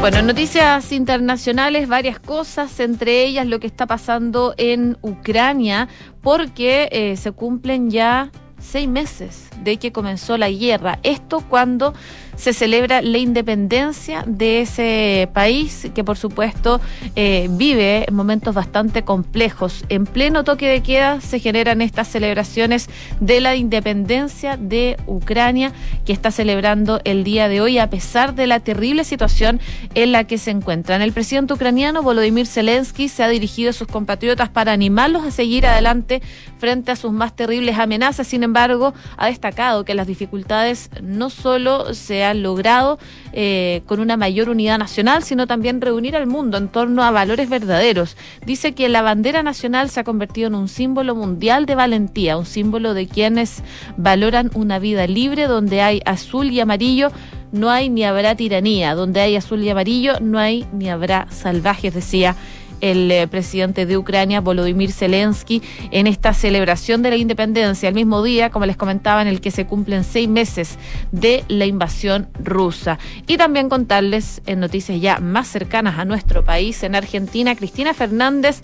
Bueno, 0.00 0.20
noticias 0.20 0.92
internacionales, 0.92 1.88
varias 1.88 2.18
cosas, 2.18 2.78
entre 2.78 3.24
ellas 3.24 3.46
lo 3.46 3.58
que 3.58 3.66
está 3.66 3.86
pasando 3.86 4.54
en 4.58 4.98
Ucrania, 5.00 5.88
porque 6.20 6.90
eh, 6.92 7.16
se 7.16 7.32
cumplen 7.32 7.90
ya 7.90 8.30
seis 8.64 8.88
meses 8.88 9.48
de 9.62 9.76
que 9.76 9.92
comenzó 9.92 10.36
la 10.36 10.50
guerra. 10.50 10.98
Esto 11.02 11.40
cuando 11.48 11.94
se 12.36 12.52
celebra 12.52 13.02
la 13.02 13.18
independencia 13.18 14.24
de 14.26 14.60
ese 14.60 15.28
país 15.32 15.88
que 15.94 16.04
por 16.04 16.16
supuesto 16.16 16.80
eh, 17.16 17.48
vive 17.50 18.06
momentos 18.10 18.54
bastante 18.54 19.02
complejos. 19.02 19.84
En 19.88 20.06
pleno 20.06 20.44
toque 20.44 20.68
de 20.68 20.82
queda 20.82 21.20
se 21.20 21.38
generan 21.38 21.82
estas 21.82 22.08
celebraciones 22.08 22.88
de 23.20 23.40
la 23.40 23.56
independencia 23.56 24.56
de 24.56 24.96
Ucrania 25.06 25.72
que 26.04 26.12
está 26.12 26.30
celebrando 26.30 27.00
el 27.04 27.24
día 27.24 27.48
de 27.48 27.60
hoy 27.60 27.78
a 27.78 27.90
pesar 27.90 28.34
de 28.34 28.46
la 28.46 28.60
terrible 28.60 29.04
situación 29.04 29.60
en 29.94 30.12
la 30.12 30.24
que 30.24 30.38
se 30.38 30.50
encuentran. 30.50 31.02
El 31.02 31.12
presidente 31.12 31.54
ucraniano 31.54 32.02
Volodymyr 32.02 32.46
Zelensky 32.46 33.08
se 33.08 33.22
ha 33.22 33.28
dirigido 33.28 33.70
a 33.70 33.72
sus 33.72 33.88
compatriotas 33.88 34.48
para 34.48 34.72
animarlos 34.72 35.24
a 35.24 35.30
seguir 35.30 35.66
adelante 35.66 36.22
frente 36.58 36.92
a 36.92 36.96
sus 36.96 37.12
más 37.12 37.34
terribles 37.36 37.78
amenazas. 37.78 38.26
Sin 38.26 38.42
embargo, 38.42 38.94
ha 39.16 39.26
destacado 39.26 39.84
que 39.84 39.94
las 39.94 40.06
dificultades 40.06 40.90
no 41.02 41.30
solo 41.30 41.94
se 41.94 42.23
logrado 42.32 42.98
eh, 43.32 43.82
con 43.86 44.00
una 44.00 44.16
mayor 44.16 44.48
unidad 44.48 44.78
nacional, 44.78 45.22
sino 45.22 45.46
también 45.46 45.82
reunir 45.82 46.16
al 46.16 46.26
mundo 46.26 46.56
en 46.56 46.68
torno 46.68 47.02
a 47.02 47.10
valores 47.10 47.50
verdaderos. 47.50 48.16
Dice 48.46 48.72
que 48.72 48.88
la 48.88 49.02
bandera 49.02 49.42
nacional 49.42 49.90
se 49.90 50.00
ha 50.00 50.04
convertido 50.04 50.46
en 50.46 50.54
un 50.54 50.68
símbolo 50.68 51.14
mundial 51.14 51.66
de 51.66 51.74
valentía, 51.74 52.38
un 52.38 52.46
símbolo 52.46 52.94
de 52.94 53.08
quienes 53.08 53.62
valoran 53.96 54.50
una 54.54 54.78
vida 54.78 55.06
libre 55.06 55.46
donde 55.48 55.82
hay 55.82 56.00
azul 56.06 56.50
y 56.50 56.60
amarillo 56.60 57.10
no 57.54 57.70
hay 57.70 57.88
ni 57.88 58.02
habrá 58.02 58.34
tiranía. 58.34 58.96
Donde 58.96 59.20
hay 59.20 59.36
azul 59.36 59.62
y 59.62 59.68
amarillo, 59.68 60.14
no 60.20 60.40
hay 60.40 60.66
ni 60.72 60.90
habrá 60.90 61.28
salvajes, 61.30 61.94
decía 61.94 62.34
el 62.80 63.10
eh, 63.10 63.26
presidente 63.28 63.86
de 63.86 63.96
Ucrania, 63.96 64.40
Volodymyr 64.40 64.92
Zelensky, 64.92 65.62
en 65.90 66.06
esta 66.06 66.34
celebración 66.34 67.02
de 67.02 67.10
la 67.10 67.16
independencia, 67.16 67.88
el 67.88 67.94
mismo 67.94 68.22
día, 68.22 68.50
como 68.50 68.66
les 68.66 68.76
comentaba, 68.76 69.22
en 69.22 69.28
el 69.28 69.40
que 69.40 69.50
se 69.50 69.66
cumplen 69.66 70.04
seis 70.04 70.28
meses 70.28 70.78
de 71.12 71.44
la 71.48 71.66
invasión 71.66 72.28
rusa. 72.42 72.98
Y 73.26 73.36
también 73.36 73.68
contarles 73.68 74.42
en 74.46 74.60
noticias 74.60 75.00
ya 75.00 75.18
más 75.18 75.48
cercanas 75.48 75.98
a 75.98 76.04
nuestro 76.04 76.44
país, 76.44 76.82
en 76.82 76.94
Argentina, 76.94 77.54
Cristina 77.54 77.94
Fernández 77.94 78.62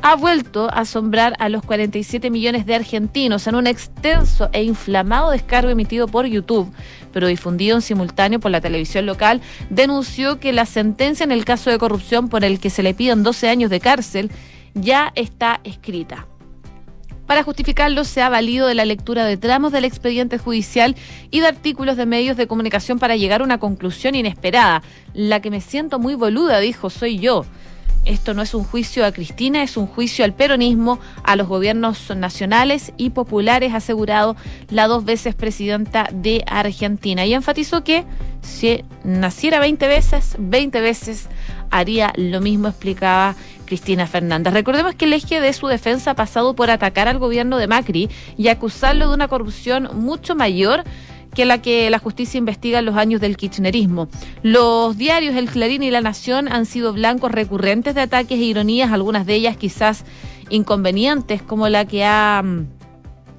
ha 0.00 0.14
vuelto 0.14 0.68
a 0.70 0.80
asombrar 0.80 1.34
a 1.38 1.48
los 1.48 1.62
47 1.64 2.30
millones 2.30 2.66
de 2.66 2.74
argentinos 2.74 3.46
en 3.46 3.56
un 3.56 3.66
extenso 3.66 4.48
e 4.52 4.62
inflamado 4.62 5.30
descargo 5.30 5.70
emitido 5.70 6.06
por 6.06 6.26
YouTube, 6.26 6.72
pero 7.12 7.26
difundido 7.26 7.76
en 7.76 7.82
simultáneo 7.82 8.38
por 8.38 8.50
la 8.50 8.60
televisión 8.60 9.06
local, 9.06 9.40
denunció 9.70 10.38
que 10.38 10.52
la 10.52 10.66
sentencia 10.66 11.24
en 11.24 11.32
el 11.32 11.44
caso 11.44 11.70
de 11.70 11.78
corrupción 11.78 12.28
por 12.28 12.44
el 12.44 12.60
que 12.60 12.70
se 12.70 12.82
le 12.82 12.94
piden 12.94 13.22
12 13.22 13.48
años 13.48 13.70
de 13.70 13.80
cárcel 13.80 14.30
ya 14.74 15.12
está 15.16 15.60
escrita. 15.64 16.26
Para 17.26 17.42
justificarlo, 17.42 18.04
se 18.04 18.22
ha 18.22 18.30
valido 18.30 18.66
de 18.68 18.74
la 18.74 18.86
lectura 18.86 19.26
de 19.26 19.36
tramos 19.36 19.70
del 19.70 19.84
expediente 19.84 20.38
judicial 20.38 20.96
y 21.30 21.40
de 21.40 21.46
artículos 21.46 21.98
de 21.98 22.06
medios 22.06 22.38
de 22.38 22.46
comunicación 22.46 22.98
para 22.98 23.16
llegar 23.16 23.42
a 23.42 23.44
una 23.44 23.58
conclusión 23.58 24.14
inesperada. 24.14 24.82
La 25.12 25.42
que 25.42 25.50
me 25.50 25.60
siento 25.60 25.98
muy 25.98 26.14
boluda, 26.14 26.58
dijo, 26.60 26.88
soy 26.88 27.18
yo 27.18 27.44
esto 28.08 28.32
no 28.34 28.42
es 28.42 28.54
un 28.54 28.64
juicio 28.64 29.04
a 29.04 29.12
Cristina, 29.12 29.62
es 29.62 29.76
un 29.76 29.86
juicio 29.86 30.24
al 30.24 30.32
peronismo, 30.32 30.98
a 31.22 31.36
los 31.36 31.46
gobiernos 31.46 32.14
nacionales 32.16 32.92
y 32.96 33.10
populares, 33.10 33.74
asegurado 33.74 34.34
la 34.70 34.88
dos 34.88 35.04
veces 35.04 35.34
presidenta 35.34 36.08
de 36.12 36.42
Argentina. 36.46 37.26
Y 37.26 37.34
enfatizó 37.34 37.84
que 37.84 38.04
si 38.40 38.82
naciera 39.04 39.60
20 39.60 39.86
veces, 39.86 40.36
20 40.38 40.80
veces 40.80 41.28
haría 41.70 42.12
lo 42.16 42.40
mismo, 42.40 42.68
explicaba 42.68 43.36
Cristina 43.66 44.06
Fernández. 44.06 44.54
Recordemos 44.54 44.94
que 44.94 45.04
el 45.04 45.12
eje 45.12 45.40
de 45.40 45.52
su 45.52 45.66
defensa 45.66 46.12
ha 46.12 46.14
pasado 46.14 46.54
por 46.54 46.70
atacar 46.70 47.08
al 47.08 47.18
gobierno 47.18 47.58
de 47.58 47.66
Macri 47.66 48.08
y 48.38 48.48
acusarlo 48.48 49.08
de 49.08 49.14
una 49.14 49.28
corrupción 49.28 49.90
mucho 49.92 50.34
mayor 50.34 50.84
que 51.38 51.44
la 51.44 51.62
que 51.62 51.88
la 51.88 52.00
justicia 52.00 52.36
investiga 52.36 52.80
en 52.80 52.84
los 52.86 52.96
años 52.96 53.20
del 53.20 53.36
kirchnerismo. 53.36 54.08
Los 54.42 54.98
diarios 54.98 55.36
El 55.36 55.48
Clarín 55.48 55.84
y 55.84 55.90
La 55.92 56.00
Nación 56.00 56.48
han 56.50 56.66
sido 56.66 56.92
blancos 56.92 57.30
recurrentes 57.30 57.94
de 57.94 58.00
ataques 58.00 58.40
e 58.40 58.42
ironías, 58.42 58.90
algunas 58.90 59.24
de 59.24 59.36
ellas 59.36 59.56
quizás 59.56 60.04
inconvenientes, 60.50 61.40
como 61.40 61.68
la 61.68 61.84
que 61.84 62.04
ha 62.04 62.42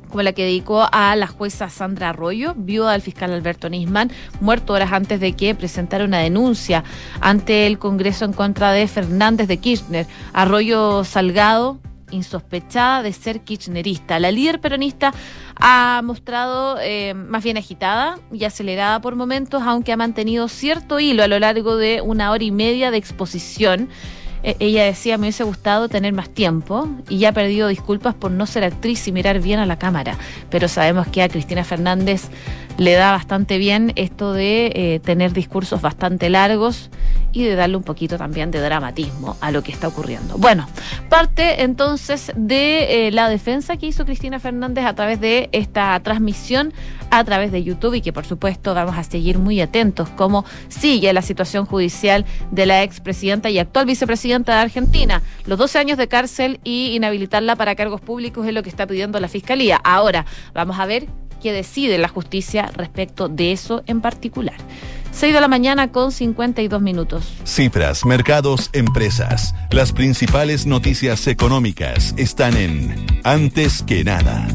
como 0.07 0.23
la 0.23 0.31
que 0.31 0.45
dedicó 0.45 0.87
a 0.89 1.13
la 1.17 1.27
jueza 1.27 1.69
Sandra 1.69 2.11
Arroyo, 2.11 2.53
viuda 2.55 2.93
del 2.93 3.01
fiscal 3.01 3.33
Alberto 3.33 3.69
Nisman, 3.69 4.11
muerto 4.39 4.71
horas 4.71 4.93
antes 4.93 5.19
de 5.19 5.33
que 5.33 5.53
presentara 5.53 6.05
una 6.05 6.19
denuncia 6.19 6.85
ante 7.19 7.67
el 7.67 7.79
Congreso 7.79 8.23
en 8.23 8.31
contra 8.31 8.71
de 8.71 8.87
Fernández 8.87 9.49
de 9.49 9.57
Kirchner. 9.57 10.07
Arroyo 10.31 11.03
Salgado, 11.03 11.79
insospechada 12.11 13.01
de 13.01 13.13
ser 13.13 13.41
kirchnerista. 13.41 14.19
La 14.19 14.31
líder 14.31 14.59
peronista 14.61 15.13
ha 15.55 16.01
mostrado 16.03 16.77
eh, 16.81 17.13
más 17.13 17.43
bien 17.43 17.57
agitada 17.57 18.19
y 18.31 18.45
acelerada 18.45 19.01
por 19.01 19.15
momentos, 19.15 19.61
aunque 19.63 19.91
ha 19.91 19.97
mantenido 19.97 20.47
cierto 20.47 20.99
hilo 20.99 21.23
a 21.23 21.27
lo 21.27 21.39
largo 21.39 21.77
de 21.77 22.01
una 22.01 22.31
hora 22.31 22.43
y 22.43 22.51
media 22.51 22.91
de 22.91 22.97
exposición. 22.97 23.89
Eh, 24.43 24.55
ella 24.59 24.85
decía, 24.85 25.17
me 25.17 25.23
hubiese 25.27 25.43
gustado 25.43 25.89
tener 25.89 26.13
más 26.13 26.29
tiempo 26.29 26.87
y 27.09 27.19
ya 27.19 27.29
ha 27.29 27.33
perdido 27.33 27.67
disculpas 27.67 28.15
por 28.15 28.31
no 28.31 28.45
ser 28.45 28.63
actriz 28.63 29.07
y 29.07 29.11
mirar 29.11 29.39
bien 29.39 29.59
a 29.59 29.65
la 29.65 29.77
cámara. 29.77 30.17
Pero 30.49 30.67
sabemos 30.67 31.07
que 31.07 31.21
a 31.21 31.29
Cristina 31.29 31.63
Fernández 31.63 32.29
le 32.77 32.93
da 32.93 33.11
bastante 33.11 33.57
bien 33.57 33.91
esto 33.97 34.31
de 34.31 34.71
eh, 34.73 34.99
tener 35.03 35.33
discursos 35.33 35.81
bastante 35.81 36.29
largos 36.29 36.89
y 37.33 37.43
de 37.43 37.55
darle 37.55 37.75
un 37.75 37.83
poquito 37.83 38.17
también 38.17 38.51
de 38.51 38.59
dramatismo 38.59 39.35
a 39.41 39.51
lo 39.51 39.61
que 39.61 39.71
está 39.71 39.89
ocurriendo. 39.89 40.37
Bueno, 40.37 40.67
parte 41.09 41.63
entonces 41.63 42.31
de 42.35 43.07
eh, 43.07 43.11
la 43.11 43.27
defensa 43.27 43.75
que 43.75 43.87
hizo 43.87 44.05
Cristina 44.05 44.39
Fernández 44.39 44.85
a 44.85 44.95
través 44.95 45.19
de 45.19 45.49
esta 45.51 45.99
transmisión 45.99 46.73
a 47.11 47.23
través 47.23 47.51
de 47.51 47.63
YouTube 47.63 47.95
y 47.95 48.01
que 48.01 48.13
por 48.13 48.25
supuesto 48.25 48.73
vamos 48.73 48.97
a 48.97 49.03
seguir 49.03 49.39
muy 49.39 49.59
atentos 49.61 50.09
cómo 50.09 50.45
sigue 50.69 51.11
la 51.11 51.21
situación 51.21 51.65
judicial 51.65 52.25
de 52.51 52.65
la 52.65 52.83
expresidenta 52.83 53.49
y 53.49 53.59
actual 53.59 53.87
vicepresidenta 53.87 54.28
de 54.29 54.53
Argentina. 54.53 55.23
Los 55.45 55.57
12 55.57 55.79
años 55.79 55.97
de 55.97 56.07
cárcel 56.07 56.59
y 56.63 56.95
inhabilitarla 56.95 57.55
para 57.55 57.75
cargos 57.75 57.99
públicos 57.99 58.45
es 58.45 58.53
lo 58.53 58.61
que 58.61 58.69
está 58.69 58.85
pidiendo 58.85 59.19
la 59.19 59.27
Fiscalía. 59.27 59.79
Ahora, 59.83 60.25
vamos 60.53 60.79
a 60.79 60.85
ver 60.85 61.07
qué 61.41 61.51
decide 61.51 61.97
la 61.97 62.09
justicia 62.09 62.69
respecto 62.75 63.27
de 63.27 63.51
eso 63.51 63.81
en 63.87 64.01
particular. 64.01 64.55
6 65.11 65.33
de 65.33 65.41
la 65.41 65.47
mañana 65.47 65.91
con 65.91 66.11
52 66.11 66.79
minutos. 66.79 67.25
Cifras, 67.43 68.05
mercados, 68.05 68.69
empresas. 68.73 69.55
Las 69.71 69.91
principales 69.93 70.67
noticias 70.67 71.25
económicas 71.25 72.13
están 72.15 72.55
en 72.55 73.07
Antes 73.23 73.81
que 73.81 74.03
nada. 74.03 74.47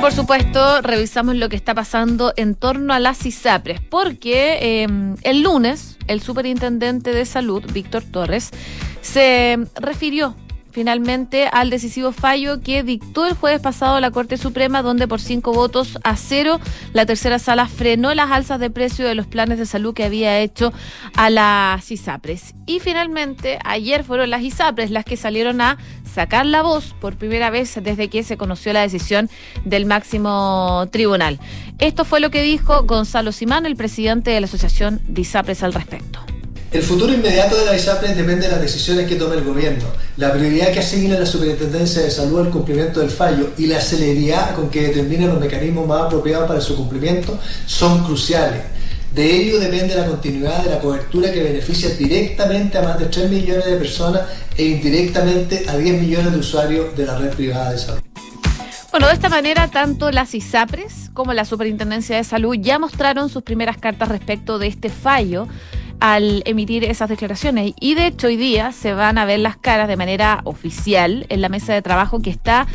Por 0.00 0.12
supuesto, 0.12 0.80
revisamos 0.80 1.36
lo 1.36 1.50
que 1.50 1.56
está 1.56 1.74
pasando 1.74 2.32
en 2.36 2.54
torno 2.54 2.94
a 2.94 2.98
las 2.98 3.26
ISAPRES, 3.26 3.82
porque 3.82 4.82
em, 4.82 5.16
el 5.22 5.42
lunes 5.42 5.98
el 6.06 6.20
superintendente 6.22 7.12
de 7.12 7.24
salud, 7.26 7.62
Víctor 7.72 8.02
Torres, 8.04 8.50
se 9.02 9.58
refirió 9.76 10.34
finalmente 10.70 11.48
al 11.50 11.70
decisivo 11.70 12.12
fallo 12.12 12.60
que 12.60 12.82
dictó 12.82 13.26
el 13.26 13.34
jueves 13.34 13.60
pasado 13.60 14.00
la 14.00 14.10
Corte 14.10 14.36
Suprema, 14.36 14.82
donde 14.82 15.08
por 15.08 15.20
cinco 15.20 15.52
votos 15.52 15.98
a 16.04 16.16
cero 16.16 16.60
la 16.92 17.06
tercera 17.06 17.38
sala 17.38 17.66
frenó 17.66 18.14
las 18.14 18.30
alzas 18.30 18.60
de 18.60 18.70
precio 18.70 19.06
de 19.06 19.14
los 19.14 19.26
planes 19.26 19.58
de 19.58 19.66
salud 19.66 19.94
que 19.94 20.04
había 20.04 20.38
hecho 20.38 20.72
a 21.16 21.30
las 21.30 21.90
ISAPRES. 21.90 22.54
Y 22.66 22.80
finalmente, 22.80 23.58
ayer 23.64 24.04
fueron 24.04 24.30
las 24.30 24.42
ISAPRES 24.42 24.90
las 24.90 25.04
que 25.04 25.16
salieron 25.16 25.60
a 25.60 25.78
sacar 26.12 26.46
la 26.46 26.62
voz 26.62 26.94
por 27.00 27.16
primera 27.16 27.50
vez 27.50 27.78
desde 27.82 28.08
que 28.08 28.22
se 28.22 28.36
conoció 28.36 28.72
la 28.72 28.82
decisión 28.82 29.28
del 29.64 29.86
máximo 29.86 30.86
tribunal. 30.90 31.38
Esto 31.78 32.04
fue 32.04 32.20
lo 32.20 32.30
que 32.30 32.42
dijo 32.42 32.82
Gonzalo 32.84 33.32
Simán, 33.32 33.66
el 33.66 33.76
presidente 33.76 34.30
de 34.30 34.40
la 34.40 34.46
Asociación 34.46 35.00
de 35.06 35.22
ISAPRES 35.22 35.62
al 35.62 35.72
respecto. 35.72 36.29
El 36.72 36.82
futuro 36.84 37.12
inmediato 37.12 37.58
de 37.58 37.64
la 37.64 37.74
ISAPRES 37.74 38.16
depende 38.16 38.46
de 38.46 38.52
las 38.52 38.60
decisiones 38.60 39.08
que 39.08 39.16
tome 39.16 39.34
el 39.34 39.42
gobierno, 39.42 39.86
la 40.16 40.32
prioridad 40.32 40.72
que 40.72 40.78
asigne 40.78 41.18
la 41.18 41.26
Superintendencia 41.26 42.00
de 42.00 42.12
Salud 42.12 42.46
al 42.46 42.50
cumplimiento 42.50 43.00
del 43.00 43.10
fallo 43.10 43.50
y 43.58 43.66
la 43.66 43.80
celeridad 43.80 44.54
con 44.54 44.70
que 44.70 44.82
determinen 44.82 45.30
los 45.30 45.40
mecanismos 45.40 45.88
más 45.88 46.02
apropiados 46.02 46.46
para 46.46 46.60
su 46.60 46.76
cumplimiento 46.76 47.36
son 47.66 48.04
cruciales. 48.04 48.62
De 49.12 49.34
ello 49.34 49.58
depende 49.58 49.96
la 49.96 50.06
continuidad 50.06 50.62
de 50.62 50.70
la 50.70 50.78
cobertura 50.78 51.32
que 51.32 51.42
beneficia 51.42 51.90
directamente 51.90 52.78
a 52.78 52.82
más 52.82 53.00
de 53.00 53.06
3 53.06 53.28
millones 53.28 53.66
de 53.66 53.76
personas 53.76 54.22
e 54.56 54.62
indirectamente 54.62 55.64
a 55.66 55.76
10 55.76 56.00
millones 56.00 56.32
de 56.32 56.38
usuarios 56.38 56.96
de 56.96 57.04
la 57.04 57.18
red 57.18 57.30
privada 57.30 57.72
de 57.72 57.78
salud. 57.78 58.00
Bueno, 58.92 59.08
de 59.08 59.14
esta 59.14 59.28
manera, 59.28 59.68
tanto 59.68 60.12
las 60.12 60.34
ISAPRES 60.36 61.10
como 61.14 61.32
la 61.32 61.44
Superintendencia 61.44 62.16
de 62.16 62.22
Salud 62.22 62.56
ya 62.60 62.78
mostraron 62.78 63.28
sus 63.28 63.42
primeras 63.42 63.76
cartas 63.76 64.08
respecto 64.08 64.60
de 64.60 64.68
este 64.68 64.88
fallo 64.88 65.48
al 66.00 66.42
emitir 66.46 66.84
esas 66.84 67.08
declaraciones. 67.08 67.74
Y 67.78 67.94
de 67.94 68.08
hecho 68.08 68.26
hoy 68.26 68.36
día 68.36 68.72
se 68.72 68.94
van 68.94 69.18
a 69.18 69.24
ver 69.24 69.38
las 69.40 69.56
caras 69.56 69.88
de 69.88 69.96
manera 69.96 70.40
oficial 70.44 71.26
en 71.28 71.40
la 71.40 71.48
mesa 71.48 71.74
de 71.74 71.82
trabajo 71.82 72.20
que 72.20 72.30
está 72.30 72.66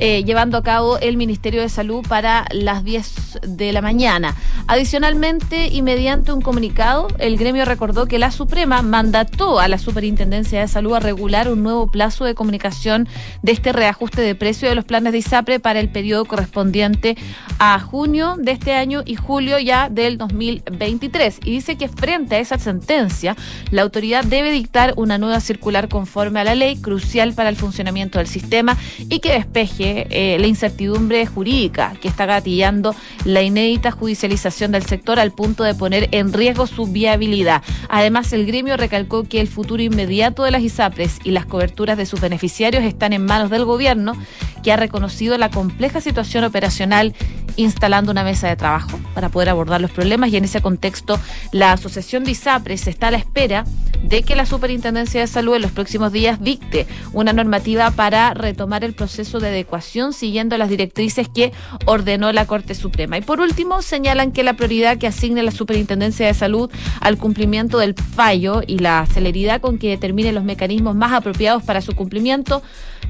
eh, 0.00 0.24
llevando 0.24 0.58
a 0.58 0.62
cabo 0.62 0.98
el 0.98 1.16
Ministerio 1.16 1.60
de 1.60 1.68
Salud 1.68 2.06
para 2.08 2.46
las 2.52 2.84
10 2.84 3.40
de 3.42 3.72
la 3.72 3.82
mañana. 3.82 4.36
Adicionalmente, 4.66 5.68
y 5.68 5.82
mediante 5.82 6.32
un 6.32 6.40
comunicado, 6.40 7.08
el 7.18 7.36
gremio 7.36 7.64
recordó 7.64 8.06
que 8.06 8.18
la 8.18 8.30
Suprema 8.30 8.82
mandató 8.82 9.60
a 9.60 9.68
la 9.68 9.78
Superintendencia 9.78 10.60
de 10.60 10.68
Salud 10.68 10.94
a 10.94 11.00
regular 11.00 11.50
un 11.50 11.62
nuevo 11.62 11.90
plazo 11.90 12.24
de 12.24 12.34
comunicación 12.34 13.08
de 13.42 13.52
este 13.52 13.72
reajuste 13.72 14.22
de 14.22 14.34
precio 14.34 14.68
de 14.68 14.74
los 14.74 14.84
planes 14.84 15.12
de 15.12 15.18
ISAPRE 15.18 15.60
para 15.60 15.80
el 15.80 15.90
periodo 15.90 16.24
correspondiente 16.24 17.16
a 17.58 17.78
junio 17.80 18.36
de 18.38 18.52
este 18.52 18.74
año 18.74 19.02
y 19.04 19.16
julio 19.16 19.58
ya 19.58 19.88
del 19.88 20.18
2023. 20.18 21.40
Y 21.44 21.50
dice 21.50 21.76
que 21.76 21.88
frente 21.88 22.36
a 22.36 22.38
esa 22.38 22.58
sentencia, 22.58 23.36
la 23.70 23.82
autoridad 23.82 24.24
debe 24.24 24.52
dictar 24.52 24.94
una 24.96 25.18
nueva 25.18 25.40
circular 25.40 25.88
conforme 25.88 26.40
a 26.40 26.44
la 26.44 26.54
ley, 26.54 26.76
crucial 26.76 27.32
para 27.32 27.48
el 27.48 27.56
funcionamiento 27.56 28.18
del 28.18 28.26
sistema 28.26 28.76
y 29.08 29.20
que 29.20 29.32
despeje 29.32 29.87
eh, 30.10 30.38
la 30.38 30.46
incertidumbre 30.46 31.26
jurídica 31.26 31.94
que 32.00 32.08
está 32.08 32.26
gatillando 32.26 32.94
la 33.24 33.42
inédita 33.42 33.90
judicialización 33.90 34.72
del 34.72 34.84
sector 34.84 35.18
al 35.18 35.32
punto 35.32 35.64
de 35.64 35.74
poner 35.74 36.08
en 36.12 36.32
riesgo 36.32 36.66
su 36.66 36.86
viabilidad. 36.86 37.62
Además, 37.88 38.32
el 38.32 38.46
gremio 38.46 38.76
recalcó 38.76 39.24
que 39.24 39.40
el 39.40 39.48
futuro 39.48 39.82
inmediato 39.82 40.44
de 40.44 40.50
las 40.50 40.62
ISAPRES 40.62 41.20
y 41.24 41.30
las 41.30 41.46
coberturas 41.46 41.96
de 41.96 42.06
sus 42.06 42.20
beneficiarios 42.20 42.84
están 42.84 43.12
en 43.12 43.24
manos 43.24 43.50
del 43.50 43.64
gobierno, 43.64 44.14
que 44.62 44.72
ha 44.72 44.76
reconocido 44.76 45.38
la 45.38 45.50
compleja 45.50 46.00
situación 46.00 46.44
operacional 46.44 47.14
instalando 47.56 48.12
una 48.12 48.24
mesa 48.24 48.48
de 48.48 48.56
trabajo 48.56 48.97
para 49.18 49.30
poder 49.30 49.48
abordar 49.48 49.80
los 49.80 49.90
problemas 49.90 50.30
y 50.30 50.36
en 50.36 50.44
ese 50.44 50.62
contexto 50.62 51.18
la 51.50 51.72
Asociación 51.72 52.22
de 52.22 52.30
ISAPRES 52.30 52.86
está 52.86 53.08
a 53.08 53.10
la 53.10 53.16
espera 53.16 53.64
de 54.04 54.22
que 54.22 54.36
la 54.36 54.46
Superintendencia 54.46 55.20
de 55.20 55.26
Salud 55.26 55.56
en 55.56 55.62
los 55.62 55.72
próximos 55.72 56.12
días 56.12 56.40
dicte 56.40 56.86
una 57.12 57.32
normativa 57.32 57.90
para 57.90 58.32
retomar 58.32 58.84
el 58.84 58.94
proceso 58.94 59.40
de 59.40 59.48
adecuación 59.48 60.12
siguiendo 60.12 60.56
las 60.56 60.68
directrices 60.68 61.28
que 61.28 61.52
ordenó 61.84 62.32
la 62.32 62.46
Corte 62.46 62.76
Suprema. 62.76 63.18
Y 63.18 63.22
por 63.22 63.40
último, 63.40 63.82
señalan 63.82 64.30
que 64.30 64.44
la 64.44 64.54
prioridad 64.54 64.98
que 64.98 65.08
asigne 65.08 65.42
la 65.42 65.50
Superintendencia 65.50 66.24
de 66.24 66.34
Salud 66.34 66.70
al 67.00 67.18
cumplimiento 67.18 67.78
del 67.78 67.96
fallo 67.96 68.62
y 68.64 68.78
la 68.78 69.04
celeridad 69.12 69.60
con 69.60 69.78
que 69.78 69.88
determine 69.88 70.32
los 70.32 70.44
mecanismos 70.44 70.94
más 70.94 71.12
apropiados 71.12 71.64
para 71.64 71.80
su 71.80 71.96
cumplimiento 71.96 72.62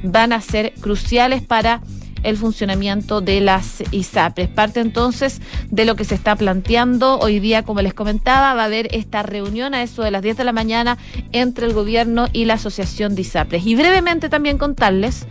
van 0.03 0.33
a 0.33 0.41
ser 0.41 0.73
cruciales 0.81 1.43
para 1.43 1.83
el 2.23 2.37
funcionamiento 2.37 3.21
de 3.21 3.41
las 3.41 3.83
ISAPRES. 3.91 4.49
Parte 4.49 4.81
entonces 4.81 5.41
de 5.71 5.85
lo 5.85 5.97
que 5.97 6.05
se 6.05 6.15
está 6.15 6.37
planteando. 6.37 7.19
Hoy 7.19 7.41
día, 7.41 7.63
como 7.63 7.83
les 7.83 7.95
comentaba, 7.95 8.55
va 8.55 8.63
a 8.63 8.67
haber 8.67 8.95
esta 8.95 9.23
reunión 9.23 9.75
a 9.75 9.83
eso 9.83 10.03
de 10.03 10.11
las 10.11 10.23
10 10.23 10.37
de 10.37 10.45
la 10.45 10.53
mañana 10.53 10.99
entre 11.33 11.67
el 11.67 11.73
gobierno 11.73 12.29
y 12.33 12.45
la 12.45 12.55
Asociación 12.55 13.15
de 13.15 13.23
ISAPRES. 13.23 13.67
Y 13.67 13.75
brevemente 13.75 14.29
también 14.29 14.59
contarles 14.59 15.27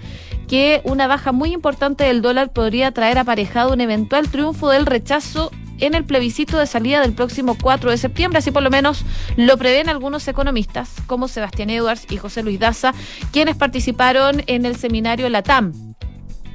que 0.48 0.82
una 0.86 1.08
baja 1.08 1.32
muy 1.32 1.52
importante 1.52 2.06
del 2.06 2.22
dólar 2.22 2.52
podría 2.52 2.92
traer 2.92 3.20
aparejado 3.20 3.74
un 3.74 3.82
eventual 3.82 4.30
triunfo 4.30 4.70
del 4.70 4.86
rechazo 4.86 5.52
en 5.80 5.94
el 5.94 6.06
plebiscito 6.06 6.58
de 6.58 6.66
salida 6.66 7.02
del 7.02 7.14
próximo 7.14 7.56
4 7.62 7.92
de 7.92 7.98
septiembre, 7.98 8.40
así 8.40 8.52
por 8.52 8.64
lo 8.64 8.70
menos 8.70 9.04
lo 9.36 9.58
prevén 9.58 9.90
algunos 9.90 10.28
economistas 10.28 10.90
como 11.06 11.28
Sebastián 11.28 11.70
Edwards 11.70 12.08
y 12.10 12.18
José 12.18 12.44
Luis 12.44 12.60
Daza, 12.60 12.94
quienes 13.32 13.56
participaron 13.56 14.44
en 14.48 14.66
el 14.66 14.76
seminario 14.76 15.30
LATAM 15.30 15.87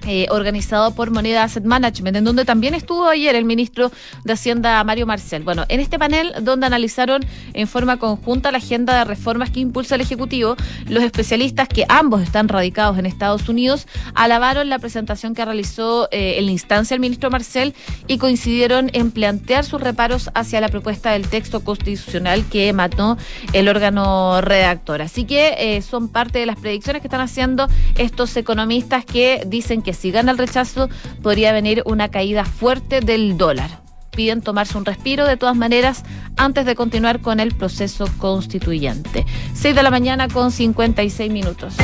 eh, 0.06 0.26
organizado 0.30 0.94
por 0.94 1.10
Moneda 1.10 1.44
Asset 1.44 1.64
Management, 1.64 2.16
en 2.16 2.24
donde 2.24 2.44
también 2.44 2.74
estuvo 2.74 3.08
ayer 3.08 3.34
el 3.34 3.44
ministro 3.44 3.90
de 4.24 4.32
Hacienda 4.32 4.82
Mario 4.84 5.06
Marcel. 5.06 5.42
Bueno, 5.42 5.64
en 5.68 5.80
este 5.80 5.98
panel 5.98 6.32
donde 6.42 6.66
analizaron 6.66 7.24
en 7.54 7.68
forma 7.68 7.98
conjunta 7.98 8.50
la 8.50 8.58
agenda 8.58 8.98
de 8.98 9.04
reformas 9.04 9.50
que 9.50 9.60
impulsa 9.60 9.94
el 9.94 10.00
Ejecutivo, 10.00 10.56
los 10.88 11.02
especialistas 11.02 11.68
que 11.68 11.84
ambos 11.88 12.22
están 12.22 12.48
radicados 12.48 12.98
en 12.98 13.06
Estados 13.06 13.48
Unidos 13.48 13.86
alabaron 14.14 14.68
la 14.68 14.78
presentación 14.78 15.34
que 15.34 15.44
realizó 15.44 16.08
eh, 16.10 16.36
en 16.38 16.46
la 16.46 16.52
instancia 16.52 16.94
el 16.94 17.00
ministro 17.00 17.30
Marcel 17.30 17.74
y 18.06 18.18
coincidieron 18.18 18.90
en 18.92 19.10
plantear 19.10 19.64
sus 19.64 19.80
reparos 19.80 20.30
hacia 20.34 20.60
la 20.60 20.68
propuesta 20.68 21.12
del 21.12 21.28
texto 21.28 21.64
constitucional 21.64 22.44
que 22.50 22.72
mató 22.72 23.16
el 23.52 23.68
órgano 23.68 24.40
redactor. 24.40 25.02
Así 25.02 25.24
que 25.24 25.54
eh, 25.58 25.82
son 25.82 26.08
parte 26.08 26.38
de 26.38 26.46
las 26.46 26.56
predicciones 26.58 27.02
que 27.02 27.08
están 27.08 27.20
haciendo 27.20 27.68
estos 27.96 28.36
economistas 28.36 29.04
que 29.04 29.42
dicen 29.46 29.82
que 29.82 29.91
si 29.94 30.10
gana 30.10 30.32
el 30.32 30.38
rechazo 30.38 30.88
podría 31.22 31.52
venir 31.52 31.82
una 31.86 32.10
caída 32.10 32.44
fuerte 32.44 33.00
del 33.00 33.36
dólar. 33.36 33.82
Piden 34.10 34.42
tomarse 34.42 34.76
un 34.76 34.84
respiro 34.84 35.26
de 35.26 35.36
todas 35.36 35.56
maneras 35.56 36.04
antes 36.36 36.66
de 36.66 36.74
continuar 36.74 37.20
con 37.20 37.40
el 37.40 37.54
proceso 37.54 38.04
constituyente. 38.18 39.24
6 39.54 39.74
de 39.74 39.82
la 39.82 39.90
mañana 39.90 40.28
con 40.28 40.50
56 40.50 41.32
minutos. 41.32 41.74